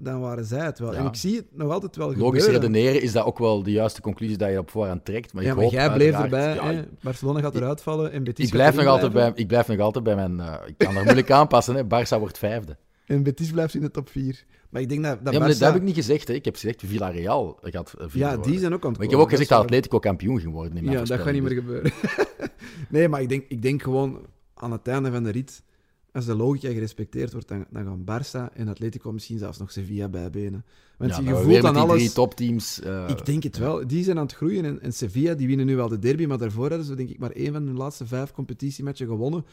[0.03, 0.93] dan waren zij het wel.
[0.93, 0.99] Ja.
[0.99, 2.51] En ik zie het nog altijd wel Logisch gebeuren.
[2.69, 5.33] redeneren is dat ook wel de juiste conclusie dat je op voorhand trekt.
[5.33, 6.55] Maar, Ja, ik maar hoop jij bleef erbij.
[6.55, 6.83] Ja, hè.
[7.01, 10.03] Barcelona gaat eruit vallen en Betis ik, blijf nog altijd bij, ik blijf nog altijd
[10.03, 10.39] bij mijn...
[10.39, 11.75] eh, ik kan er moeilijk aanpassen.
[11.75, 11.83] Hè.
[11.83, 12.77] Barça wordt vijfde.
[13.05, 14.45] En Betis blijft in de top 4.
[14.69, 16.27] Maar ik denk dat, dat Ja, maar dat heb ik niet gezegd.
[16.27, 16.33] Hè.
[16.33, 18.51] Ik heb gezegd Villarreal gaat eh, Ja, worden.
[18.51, 19.63] die zijn ook aan Maar ik heb ook gezegd dat.
[19.63, 20.77] Atletico kampioen ging worden.
[20.77, 21.73] In mijn Ja, dat gaat niet voorspelling.
[21.83, 22.49] meer gebeuren.
[22.89, 24.19] nee, maar ik denk, ik denk gewoon
[24.53, 25.63] aan het einde van de rit,
[26.11, 30.09] als de logica gerespecteerd wordt, dan, dan gaan Barça en Atletico misschien zelfs nog Sevilla
[30.09, 30.65] bijbenen.
[30.97, 31.97] Want Ja, je nou, voelt aan die alles...
[31.97, 32.79] drie topteams.
[32.79, 33.87] eh, Ik denk het wel.
[33.87, 34.65] Die zijn aan het groeien.
[34.65, 37.19] En, en Sevilla, die winnen nu wel de derby, maar daarvoor hadden ze denk ik
[37.19, 39.45] maar één van hun laatste vijf competitiematchen gewonnen.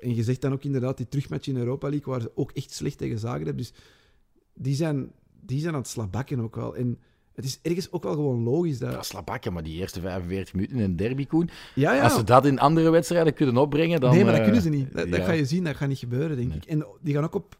[0.00, 2.72] En je zegt dan ook inderdaad die terugmatch in Europa League, waar ze ook echt
[2.72, 3.56] slecht tegen Zagreb.
[3.56, 3.72] Dus
[4.54, 6.76] die zijn, die zijn aan het slabakken ook wel.
[6.76, 6.98] En
[7.34, 8.92] het is ergens ook wel gewoon logisch dat...
[8.92, 11.50] Ja, slabakken, maar die eerste 45 minuten in een derby, Koen.
[11.74, 12.02] Ja, ja.
[12.02, 14.10] Als ze dat in andere wedstrijden kunnen opbrengen, dan...
[14.14, 14.92] nee, maar dat eh, kunnen ze niet.
[14.92, 16.56] Dat, ga je zien, dat gaat niet gebeuren, denk Nee.
[16.56, 16.64] ik.
[16.64, 17.58] En die gaan ook op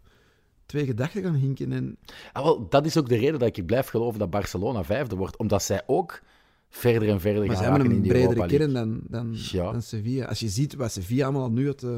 [0.66, 1.72] twee gedachten gaan hinken.
[1.72, 1.96] En...
[2.32, 5.36] Ah, wel, dat is ook de reden dat ik blijf geloven dat Barcelona vijfde wordt.
[5.36, 6.20] Omdat zij ook
[6.68, 10.24] verder en verder Maar ze gaan hebben een bredere kern dan, dan, dan Sevilla.
[10.24, 11.68] Als je ziet wat Sevilla allemaal nu...
[11.68, 11.90] Het, uh...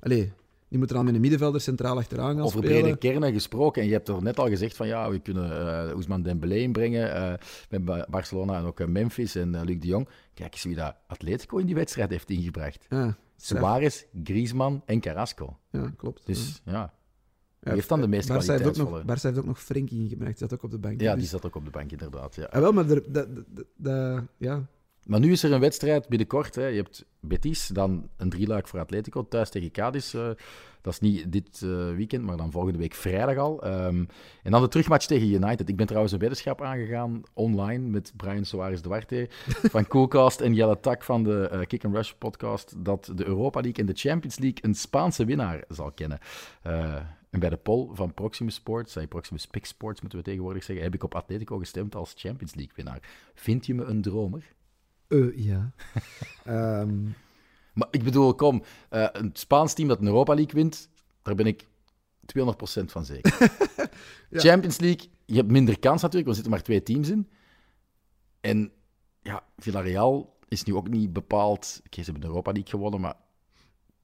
[0.00, 0.32] Allee,
[0.68, 2.80] die moeten dan met een middenvelder centraal achteraan gaan Over spelen.
[2.82, 3.82] brede kernen gesproken.
[3.82, 7.14] En je hebt er net al gezegd van ja, we kunnen eh Ousmane Dembélé inbrengen.
[7.14, 7.32] eh,
[7.70, 10.08] met Ba- Barcelona en ook eh, Memphis en eh, Luc de Jong.
[10.34, 12.86] Kijk eens wie dat Atletico in die wedstrijd heeft ingebracht.
[12.88, 13.16] Ja.
[13.36, 15.56] Suarez, Griezmann en Carrasco.
[15.70, 16.26] Ja, klopt.
[16.26, 16.92] Dus ja, Ja.
[17.60, 20.38] wie heeft dan de meest Barça heeft, ook nog, heeft ook nog Frenkie ingebracht.
[20.38, 21.00] Die zat ook op de bank.
[21.00, 22.34] Ja, Dus- die zat ook op de bank inderdaad.
[22.34, 22.44] Ja.
[22.44, 23.28] Ah, wel, maar dat, dat-
[23.76, 24.66] dat- ja.
[25.08, 26.54] Maar nu is er een wedstrijd binnenkort.
[26.54, 26.66] Hè.
[26.66, 30.14] Je hebt Betis, dan een drieluik voor Atletico, thuis tegen Cadiz.
[30.14, 30.30] eh,
[30.82, 33.62] dat is niet dit eh, weekend, maar dan volgende week vrijdag al.
[33.62, 34.04] Ehm,
[34.42, 35.68] en dan de terugmatch tegen United.
[35.68, 39.28] Ik ben trouwens een weddenschap aangegaan online met Brian Soares Duarte
[39.74, 43.60] van Coolcast en Jelle Tak van de eh, Kick and Rush podcast dat de Europa
[43.60, 46.18] League en de Champions League een Spaanse winnaar zal kennen.
[47.30, 50.84] En bij de poll van Proximus Sports, uh, Proximus Pick Sports moeten we tegenwoordig zeggen,
[50.84, 53.00] heb ik op Atletico gestemd als Champions League winnaar.
[53.34, 54.56] Vind je me een dromer?
[55.08, 55.72] Uh, ja.
[56.46, 57.14] um...
[57.78, 60.88] Maar ik bedoel, kom, uh, een Spaans team dat een Europa League wint,
[61.22, 61.66] daar ben ik
[62.38, 63.38] 200% van zeker.
[64.30, 64.40] ja.
[64.40, 67.28] Champions League, je hebt minder kans natuurlijk, want er zitten maar twee teams in.
[68.40, 68.72] En
[69.22, 71.80] ja, Villarreal is nu ook niet bepaald...
[71.86, 73.16] Oké, ze hebben de Europa League gewonnen, maar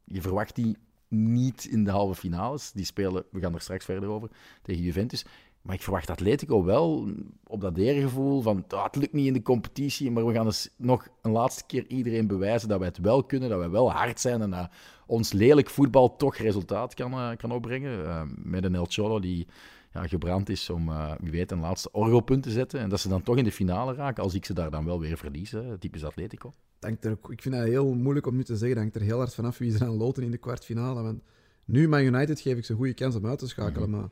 [0.05, 0.77] je verwacht die
[1.09, 2.73] niet in de halve finales.
[2.73, 4.31] Die spelen, we gaan er straks verder over,
[4.63, 5.25] tegen Juventus.
[5.65, 7.09] Maar ik verwacht Atletico wel
[7.47, 10.71] op dat eergevoel van oh, het lukt niet in de competitie, maar we gaan dus
[10.77, 14.21] nog een laatste keer iedereen bewijzen dat wij het wel kunnen, dat wij wel hard
[14.21, 14.69] zijn en dat
[15.07, 17.99] ons lelijk voetbal toch resultaat kan, uh, kan opbrengen.
[18.01, 19.47] Uh, met een El Cholo die
[19.93, 22.81] ja, gebrand is om, uh, wie weet, een laatste orgelpunt te zetten.
[22.81, 25.01] En dat ze dan toch in de finale raken, als ik ze daar dan wel
[25.01, 26.55] weer verliezen, typisch Atletico.
[26.81, 29.19] Er ook, ik vind het heel moeilijk om nu te zeggen, dat hangt er heel
[29.19, 31.03] hard vanaf wie ze dan loten in de kwartfinale.
[31.03, 31.23] Want
[31.65, 34.03] nu, met United, geef ik ze een goede kans om uit te schakelen, mm -hmm.
[34.03, 34.11] maar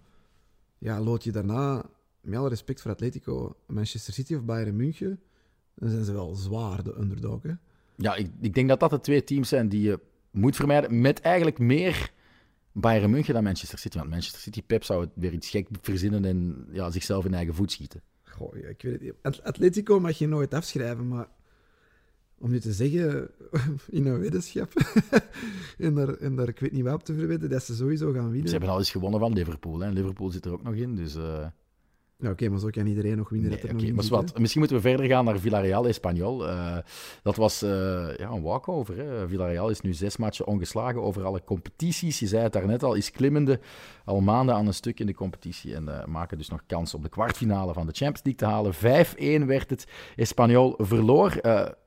[0.83, 1.85] ja, lood je daarna,
[2.20, 5.20] met alle respect voor Atletico, Manchester City of Bayern München,
[5.74, 7.43] dan zijn ze wel zwaar de underdog.
[7.43, 7.53] Hè?
[7.97, 11.20] Ja, ik, ik denk dat dat de twee teams zijn die je moet vermijden, met
[11.20, 12.12] eigenlijk meer
[12.72, 13.99] Bayern München dan Manchester City.
[13.99, 17.55] Want Manchester City, Pep zou het weer iets gek verzinnen en ja, zichzelf in eigen
[17.55, 18.03] voet schieten.
[18.22, 19.43] Goh, ik weet het niet.
[19.43, 21.28] Atletico mag je nooit afschrijven, maar
[22.43, 23.30] om nu te zeggen,
[23.99, 24.72] in een weddenschap,
[25.78, 28.30] en, daar, en daar ik weet niet wat op te verwedden, dat ze sowieso gaan
[28.30, 28.47] winnen.
[28.47, 29.80] Ze hebben al eens gewonnen van Liverpool.
[29.80, 29.90] Hè.
[29.90, 31.16] Liverpool zit er ook nog in, dus...
[31.16, 31.47] Uh...
[32.23, 33.51] Ja, oké, maar zo kan iedereen nog winnen.
[33.51, 36.49] Nee, dat er okay, nog maar wat, misschien moeten we verder gaan naar Villarreal Espanyol.
[36.49, 36.77] Uh,
[37.23, 37.70] dat was uh,
[38.16, 38.97] ja, een walkover.
[38.97, 39.29] Hè.
[39.29, 42.18] Villarreal is nu zes matchen ongeslagen over alle competities.
[42.18, 43.61] Je zei het daarnet al, is klimmende
[44.05, 45.75] al maanden aan een stuk in de competitie.
[45.75, 49.45] En uh, maken dus nog kans op de kwartfinale van de Champions League te halen.
[49.45, 49.87] 5-1 werd het.
[50.16, 51.41] Espanyol verloor.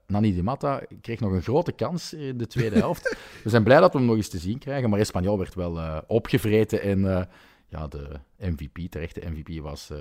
[0.08, 3.18] Nani Di Matta kreeg nog een grote kans in de tweede helft.
[3.44, 4.90] we zijn blij dat we hem nog eens te zien krijgen.
[4.90, 7.28] Maar Espanyol werd wel opgevreten en
[7.76, 9.98] ja, de MVP, terechte MVP, was uh,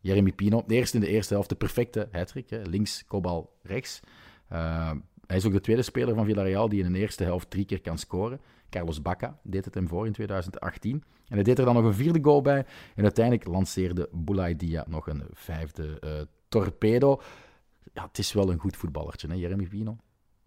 [0.00, 0.64] Jeremy Pino.
[0.66, 2.50] Eerst in de eerste helft de perfecte hat-trick.
[2.50, 4.00] Links, kopbal, rechts.
[4.52, 4.92] Uh,
[5.26, 7.80] hij is ook de tweede speler van Villarreal die in de eerste helft drie keer
[7.80, 8.40] kan scoren.
[8.70, 11.04] Carlos Bacca deed het hem voor in 2018.
[11.28, 12.66] En hij deed er dan nog een vierde goal bij.
[12.94, 16.10] En uiteindelijk lanceerde Boulay Dia nog een vijfde uh,
[16.48, 17.20] torpedo.
[17.92, 19.96] Ja, het is wel een goed voetballertje, hè, Jeremy Pino.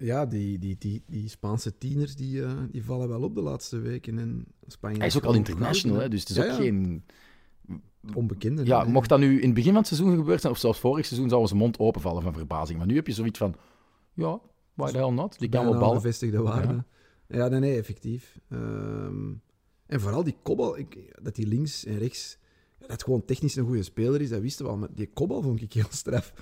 [0.04, 3.80] Ja, die, die, die, die Spaanse tieners die, uh, die vallen wel op de laatste
[3.80, 4.97] weken in Spanje.
[4.97, 6.56] Hij is ook al international, hè, dus het is ja, ook ja.
[6.56, 7.04] geen...
[8.14, 8.66] Onbekende.
[8.66, 11.06] Ja, mocht dat nu in het begin van het seizoen gebeurd zijn, of zelfs vorig
[11.06, 12.78] seizoen, zou zijn mond openvallen van verbazing.
[12.78, 13.56] Maar nu heb je zoiets van,
[14.14, 14.39] ja,
[14.74, 15.39] why the hell not?
[15.39, 15.95] Die kan wel ballen.
[15.95, 16.84] bevestigde waarde.
[17.28, 18.39] Ja, ja nee, nee, effectief.
[18.49, 19.41] Um,
[19.86, 22.38] en vooral die kobbel, ik, dat die links en rechts,
[22.88, 24.78] dat gewoon technisch een goede speler is, dat wisten we al.
[24.78, 26.34] Maar die kobbel vond ik heel straf.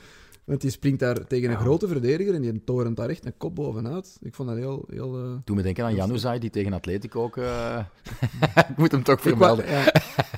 [0.44, 3.56] Want die springt daar tegen een grote verdediger en die torent daar echt een kop
[3.56, 4.18] bovenuit.
[4.22, 4.86] Ik vond dat heel...
[4.90, 7.38] heel eh, Doe me denken aan Januzaj, die tegen Atletico ook...
[7.38, 7.80] eh,
[8.70, 9.70] ik moet hem toch Ik vermelden.
[9.70, 9.92] ja,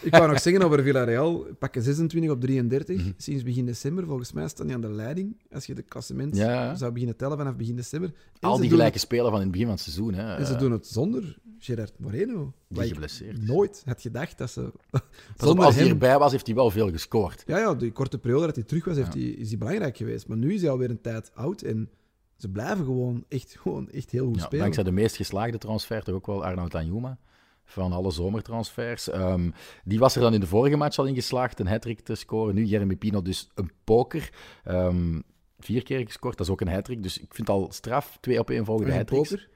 [0.04, 1.48] ik wou nog zeggen over Villarreal.
[1.60, 2.98] Pakken 26 op 33.
[3.02, 3.12] Mhm.
[3.18, 4.06] Sinds begin december.
[4.06, 5.38] Volgens mij staan die aan de leiding.
[5.52, 8.10] Als je de klassement Ja, zou beginnen tellen vanaf begin december.
[8.40, 10.14] En Al die gelijke spelen van in het begin van het seizoen.
[10.14, 10.24] Hè.
[10.24, 12.54] Het, en ze doen het zonder Gerard Moreno.
[12.68, 14.72] die geblesseerd nooit had gedacht dat ze...
[15.38, 17.44] Zonder als hij erbij was, heeft hij wel veel gescoord.
[17.46, 19.20] Ja, ja, die korte periode dat hij terug was, heeft Ja.
[19.20, 20.28] hij, is hij belangrijk geweest.
[20.28, 21.90] Maar nu is hij alweer een tijd oud en
[22.36, 24.60] ze blijven gewoon echt, gewoon echt heel goed Ja, spelen.
[24.62, 27.18] dankzij de meest geslaagde transfer toch ook wel Arnoud Danjuma.
[27.66, 29.10] Van alle zomertransfers.
[29.10, 29.50] Ehm,
[29.84, 32.56] die was er dan in de vorige match al in geslaagd een hat te scoren.
[32.56, 34.30] Nu Jeremy Pino dus een poker.
[34.64, 35.20] Ehm,
[35.60, 38.18] vier keer gescoord, dat is ook een hat Dus ik vind het al straf.
[38.20, 39.50] Twee op één volgende En hat poker?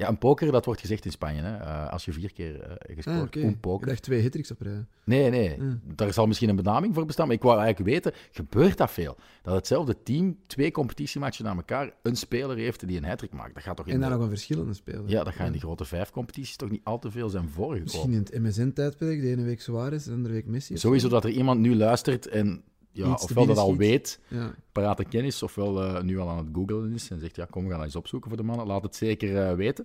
[0.00, 1.42] Ja, een poker, dat wordt gezegd in Spanje.
[1.42, 1.56] Hè?
[1.56, 3.86] Eh, als je vier keer eh, gescoord, Ah, een poker.
[3.86, 4.84] dacht twee hitricks op rij.
[5.04, 5.60] Nee, nee.
[5.60, 5.66] Ah.
[5.94, 7.26] Daar zal misschien een benaming voor bestaan.
[7.26, 9.16] Maar ik wou eigenlijk weten, gebeurt dat veel?
[9.42, 13.54] Dat hetzelfde team twee competitiematchen na elkaar een speler heeft die een hat maakt.
[13.54, 15.02] Dat gaat toch in En dan de- nog een verschillende speler.
[15.06, 17.82] Ja, dat gaat in die grote vijf competities toch niet al te veel zijn voorgekomen.
[17.82, 20.76] Misschien in het MSN-tijdperk, de ene week Suarez, de andere week Messi.
[20.78, 22.62] Sowieso dat er iemand nu luistert en
[22.92, 24.54] ja, ofwel dat al weet, Ja.
[24.72, 27.68] parate kennis, ofwel eh, nu al aan het googlen is en zegt, ja, kom, we
[27.68, 28.66] gaan dat eens opzoeken voor de mannen.
[28.66, 29.84] Laat het zeker eh, weten.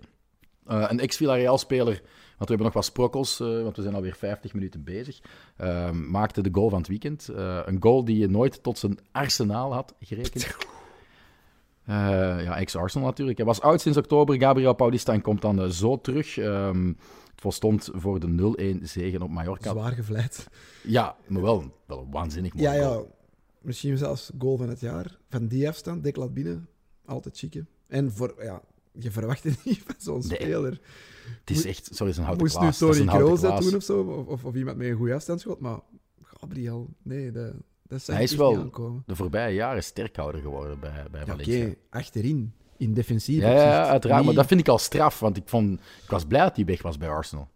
[0.66, 2.03] Eh, een ex-Villarreal-speler, want
[2.38, 5.20] we hebben nog wat sprokkels, want we zijn alweer 50 minuten bezig,
[5.56, 7.30] eh, maakte de goal van het weekend.
[7.66, 10.47] Een goal die je nooit tot zijn arsenaal had gerekend.
[11.88, 13.38] Ja, ex-Arsenal natuurlijk.
[13.38, 16.38] Hij was oud sinds oktober, Gabriel Paulista, en komt dan zo terug.
[16.38, 16.97] Ehm, het
[17.46, 19.70] volstond voor de 0-1 zegen op Mallorca.
[19.72, 20.48] Zwaar gevleid.
[20.84, 23.02] Ja, maar wel, wel een waanzinnig mooi Ja, ja.
[23.62, 25.18] Misschien zelfs goal van het jaar.
[25.30, 26.68] Van die afstand, Declan binnen.
[27.06, 27.66] Altijd chique.
[27.88, 30.38] En voor, ja, je verwacht het niet van zo'n Nee.
[30.39, 30.80] speler.
[31.39, 32.78] Het is echt, sorry, is een houten Moest nu klaas.
[32.78, 34.00] Tony houten Kroos dat doen of zo?
[34.02, 35.60] Of, of, of iemand met een goede afstandsschot.
[35.60, 35.80] Maar
[36.24, 37.54] Gabriel, nee, dat,
[37.88, 38.70] dat zou Hij is wel.
[39.06, 41.74] De voorbije jaren sterkhouder geworden bij, bij Ja, Oké, Valencia.
[41.89, 42.54] achterin.
[42.78, 44.26] In defensief Ja, ja, uiteraard.
[44.26, 46.82] Maar dat vind ik al straf, want ik, vond, ik was blij dat hij weg
[46.82, 47.49] was bij Arsenal.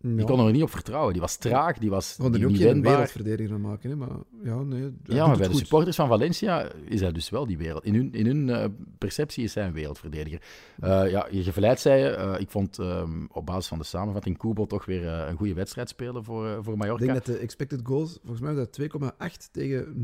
[0.00, 0.14] Ja.
[0.16, 1.12] Die kon er niet op vertrouwen.
[1.12, 2.92] Die was traag, die was er niet, ook niet geen wendbaar.
[2.92, 4.08] wereldverdediger van maken, hè, maar
[4.44, 4.92] ja, nee.
[5.04, 5.60] Ja, maar bij de goed.
[5.62, 7.84] supporters van Valencia is hij dus wel die wereld.
[7.84, 8.64] In hun, in hun eh,
[8.98, 10.42] perceptie is hij een wereldverdediger.
[10.80, 12.08] Eh, ja, je gevleid zei je.
[12.08, 15.88] eh, ik vond ehm, op basis van de samenvatting Kubo toch weer een goede wedstrijd
[15.88, 17.04] spelen voor, voor Ik Mallorca.
[17.04, 19.94] denk dat de expected goals, volgens mij was dat 2,8 tegen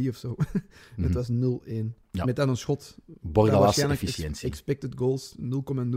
[0.00, 0.34] 0,3 of zo.
[0.96, 1.02] Mhm.
[1.02, 1.94] Het was 0-1.
[2.14, 2.24] Ja.
[2.24, 2.96] Met dan een schot.
[3.20, 4.48] Bordalas efficiëntie.
[4.48, 5.44] expected goals 0,02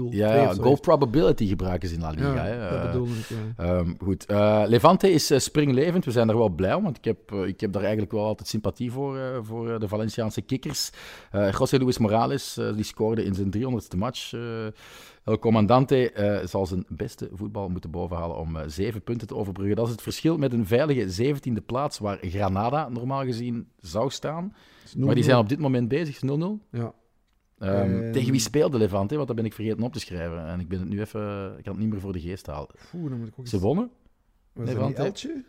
[0.09, 2.34] Ja, goal probability gebruiken ze in La Liga.
[2.34, 2.70] Ja, hè.
[2.70, 3.63] dat Eh, bedoelde ik, ja.
[3.63, 6.05] Ehm, goed, Eh, Levante is eh, springlevend.
[6.05, 8.47] We zijn er wel blij om, want ik heb, ik heb daar eigenlijk wel altijd
[8.47, 10.89] sympathie voor, voor de Valenciaanse kikkers.
[11.32, 14.34] José Luis Morales die scoorde in zijn 300ste match.
[15.24, 16.11] El Comandante
[16.45, 19.76] zal zijn beste voetbal moeten bovenhalen om eh, zeven punten te overbruggen.
[19.76, 24.53] Dat is het verschil met een veilige 17e plaats waar Granada normaal gezien zou staan.
[24.96, 25.26] Maar die 0-0.
[25.28, 26.60] zijn op dit moment bezig, 0-0.
[26.72, 26.94] Ja.
[27.60, 27.74] Ehm,
[28.04, 29.16] En- Tegen wie speelde Levante?
[29.16, 30.46] Want dat ben ik vergeten op te schrijven.
[30.48, 32.70] En ik ben het nu even, ik kan het niet meer voor de geest halen.
[32.94, 33.90] Oeh, dan moet ik ook Ze wonnen
[34.54, 35.28] Was dat Elche?
[35.28, 35.46] 3-0.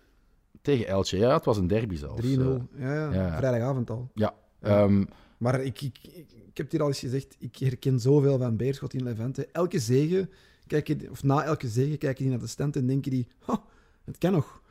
[0.62, 1.16] tegen Elche.
[1.16, 2.22] Ja, het was een derby zelfs.
[2.22, 3.36] Eh, Ja, ja, ja.
[3.36, 4.10] vrijdagavond al.
[4.14, 5.04] Ja, ehm,
[5.38, 8.94] Maar ik, ik, ik, ik heb hier al eens gezegd, ik herken zoveel van Beerschot
[8.94, 9.48] in Levante.
[9.52, 10.28] Elke zege,
[10.66, 13.10] kijk je, of na elke zege, kijk je die naar de stand en denk je
[13.10, 13.62] die, "Ha,
[14.04, 14.62] het kan nog.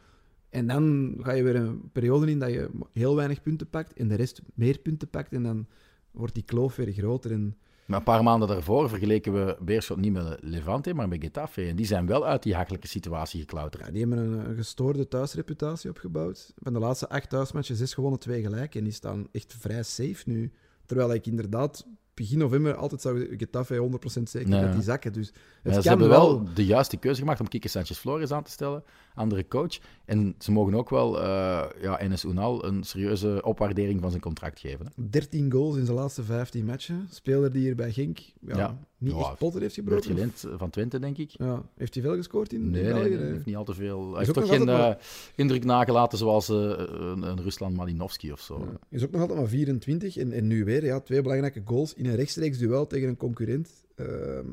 [0.49, 4.07] En dan ga je weer een periode in dat je heel weinig punten pakt en
[4.07, 5.33] de rest meer punten pakt.
[5.33, 5.67] En dan
[6.11, 7.31] wordt die kloof weer groter.
[7.31, 11.61] En maar een paar maanden daarvoor vergeleken we Beerschot niet met Levante, maar met Getafe.
[11.67, 13.85] En die zijn wel uit die hakkelijke situatie geklauterd.
[13.85, 16.53] ja, die hebben een, een gestoorde thuisreputatie opgebouwd.
[16.55, 18.75] Van de laatste acht thuismatchen, zes gewonnen, twee gelijk.
[18.75, 20.51] En die staan echt vrij safe nu.
[20.85, 23.89] Terwijl ik inderdaad begin november altijd zou Getafe
[24.19, 24.61] 100% zeker Nee.
[24.61, 25.13] dat die zakken.
[25.13, 28.43] Dus het ze kan hebben wel de juiste keuze gemaakt om Kike Sanchez Flores aan
[28.43, 28.83] te stellen,
[29.17, 29.77] andere coach.
[30.05, 34.59] En ze mogen ook wel eh ja, Enes Unal een serieuze opwaardering van zijn contract
[34.59, 34.85] geven.
[34.85, 35.09] Hè.
[35.09, 37.07] 13 goals in zijn laatste 15 matchen.
[37.09, 38.77] Speler die hier bij Genk ja, Ja.
[38.97, 40.09] niet Ja, echt potten heeft Werd gebroken.
[40.11, 41.29] geleend van Twente, denk ik.
[41.29, 41.61] Ja.
[41.75, 43.09] Heeft hij veel gescoord in, Nee, in nee, België?
[43.09, 43.31] nee, Nee.
[43.31, 44.09] heeft niet al te veel.
[44.09, 44.93] Hij heeft toch geen eh,
[45.35, 48.59] indruk nagelaten zoals eh, een, een Rusland Malinovski of zo.
[48.59, 48.79] Ja.
[48.89, 50.17] Is ook nog altijd maar 24.
[50.17, 53.69] En, en nu weer ja, twee belangrijke goals in een rechtstreeks duel tegen een concurrent.
[53.95, 54.45] Ehm,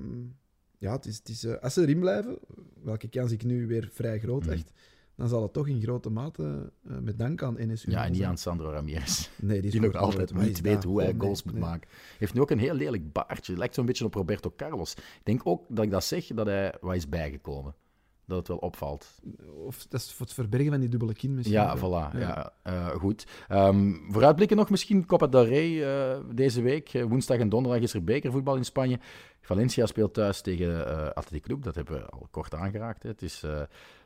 [0.85, 2.39] ja, het is, het is, eh, als ze erin blijven,
[2.82, 4.53] welke kans ik nu weer vrij groot Mhm.
[4.53, 4.72] echt,
[5.14, 8.22] dan zal het toch in grote mate eh, met dank aan NSU Ja, en niet
[8.22, 9.28] aan Sandro Ramirez.
[9.37, 11.62] Nee, die, is Die nog altijd niet weet hoe hij nee, goals moet nee.
[11.62, 11.89] maken.
[12.18, 13.57] Heeft nu ook een heel lelijk baardje.
[13.57, 14.95] Lijkt zo'n beetje op Roberto Carlos.
[14.95, 17.74] Ik denk ook dat ik dat zeg, dat hij wat is bijgekomen.
[18.27, 19.20] Dat het wel opvalt.
[19.66, 21.55] Of dat is voor het verbergen van die dubbele kin misschien.
[21.57, 22.18] Ja, voilà.
[22.18, 22.53] Ja.
[22.62, 23.27] eh, goed.
[23.49, 26.95] Ehm, vooruitblikken nog misschien Copa del Rey eh, deze week.
[26.95, 28.99] Eh, woensdag en donderdag is er bekervoetbal in Spanje.
[29.41, 31.62] Valencia speelt thuis tegen eh Athletic Club.
[31.62, 33.03] Dat hebben we al kort aangeraakt.
[33.03, 33.09] Hè.
[33.09, 33.41] Het is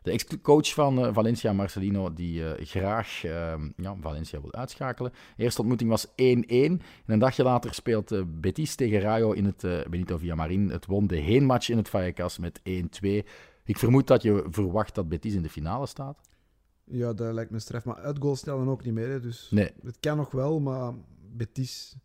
[0.03, 5.13] de ex-coach van Valencia, Marcelino, die graag ehm, ja, Valencia wil uitschakelen.
[5.37, 6.11] De eerste ontmoeting was 1-1.
[6.17, 10.71] En een dagje later speelt Betis tegen Rayo in het Benito Villamarin.
[10.71, 12.61] Het won de heenmatch in het Vallecas met
[13.05, 13.25] 1-2.
[13.69, 16.21] Ik vermoed dat je verwacht dat Betis in de finale staat.
[16.85, 17.85] Ja, dat lijkt me straf.
[17.85, 19.09] Maar uitgoal stellen ook niet meer.
[19.09, 19.21] Hè.
[19.21, 20.93] Dus Nee, het kan nog wel, maar
[21.33, 21.97] Betis...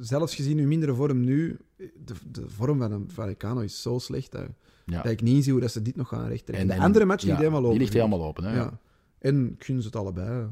[0.00, 2.78] Zelfs gezien uw mindere vorm nu, de, de vorm
[3.08, 4.48] van een is zo slecht dat,
[4.84, 5.02] ja.
[5.02, 6.60] dat ik niet zie hoe dat ze dit nog gaan rechttrekken.
[6.62, 7.72] En- de en- andere match ja, ligt helemaal open.
[7.72, 8.44] Die ligt helemaal open.
[8.44, 8.56] Hè?
[8.56, 8.80] Ja.
[9.18, 10.48] En gun ze het allebei.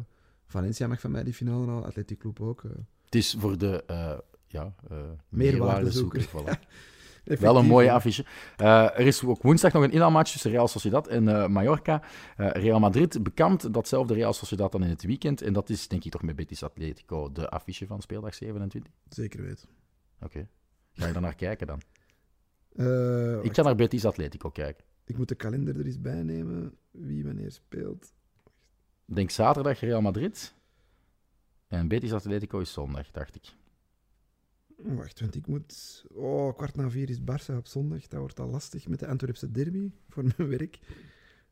[0.46, 2.64] Valencia mag van mij die finale halen, Athletic Club ook.
[2.64, 2.70] eh.
[3.04, 6.28] Het is voor de uh, ja, uh, Meerwaardezoeker.
[6.28, 6.60] Voilà.
[7.26, 8.24] Wel een mooie affiche.
[8.60, 12.02] Uh, er is ook woensdag nog een inhaalmatch tussen Real Sociedad en uh, Mallorca.
[12.38, 15.42] Uh, Real Madrid bekend datzelfde Real Sociedad dan in het weekend.
[15.42, 18.92] En dat is denk ik toch met Betis Atletico de affiche van speeldag 27.
[19.08, 19.68] Zeker weten.
[20.16, 20.24] Oké.
[20.24, 20.48] Okay.
[20.92, 21.80] Ga je daar naar kijken dan?
[23.42, 24.84] Ik ga naar Betis Atletico kijken.
[25.04, 26.74] Ik moet de kalender er eens bij nemen.
[26.90, 28.12] Wie wanneer speelt.
[29.04, 30.54] Denk zaterdag Real Madrid.
[31.66, 33.52] En Betis Atletico is zondag, dacht ik.
[34.76, 36.04] Wacht, want ik moet...
[36.12, 38.06] Oh, kwart na vier is Barça op zondag.
[38.06, 40.78] Dat wordt al lastig met de Antwerpse derby voor mijn werk.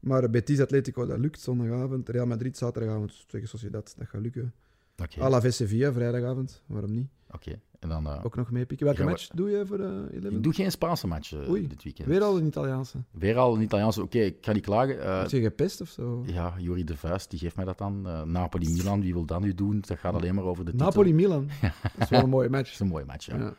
[0.01, 2.09] Maar Betis Atletico, dat lukt zondagavond.
[2.09, 4.55] Real Madrid zaterdagavond tegen Sociedad, dat gaat lukken.
[5.03, 5.25] Okay.
[5.25, 7.09] Alaves Sevilla vrijdagavond, waarom niet?
[7.27, 7.61] Oké, okay.
[7.79, 8.07] en dan...
[8.07, 8.87] Uh, Ook nog meepikken.
[8.87, 10.33] Welke match doe je voor uh, 11?
[10.33, 12.09] Ik doe geen Spaanse match uh, Oei, dit weekend.
[12.09, 12.99] weer al een Italiaanse?
[13.11, 14.03] Weer al een Italiaanse.
[14.03, 14.97] Oké, okay, ik ga niet klagen.
[14.97, 16.23] Uh, Heb je gepest of zo?
[16.27, 18.03] Ja, Juri de Vuist, die geeft mij dat dan.
[18.33, 19.81] Napoli-Milan, wie wil dat nu doen?
[19.87, 20.87] Dat gaat alleen maar over de titel.
[20.87, 21.49] Napoli-Milan?
[21.61, 22.65] dat is wel een mooie match.
[22.71, 23.55] dat is een mooie match, ja.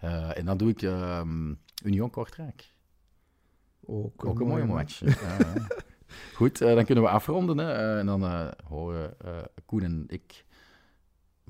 [0.00, 0.34] ja.
[0.34, 2.74] En dan doe ik um, Union Kortrijk.
[3.84, 5.02] Ook, Ook een mooie match.
[5.02, 5.20] match.
[5.20, 5.66] ja,
[6.34, 7.58] Goed, dan kunnen we afronden.
[7.58, 7.98] Hè.
[7.98, 9.16] En dan horen
[9.64, 10.44] Koen en ik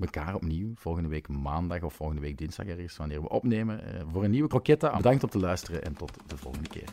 [0.01, 3.81] elkaar opnieuw volgende week maandag of volgende week dinsdag ergens wanneer we opnemen
[4.11, 4.95] voor een nieuwe kroketta.
[4.95, 6.89] Bedankt om te luisteren en tot de volgende keer.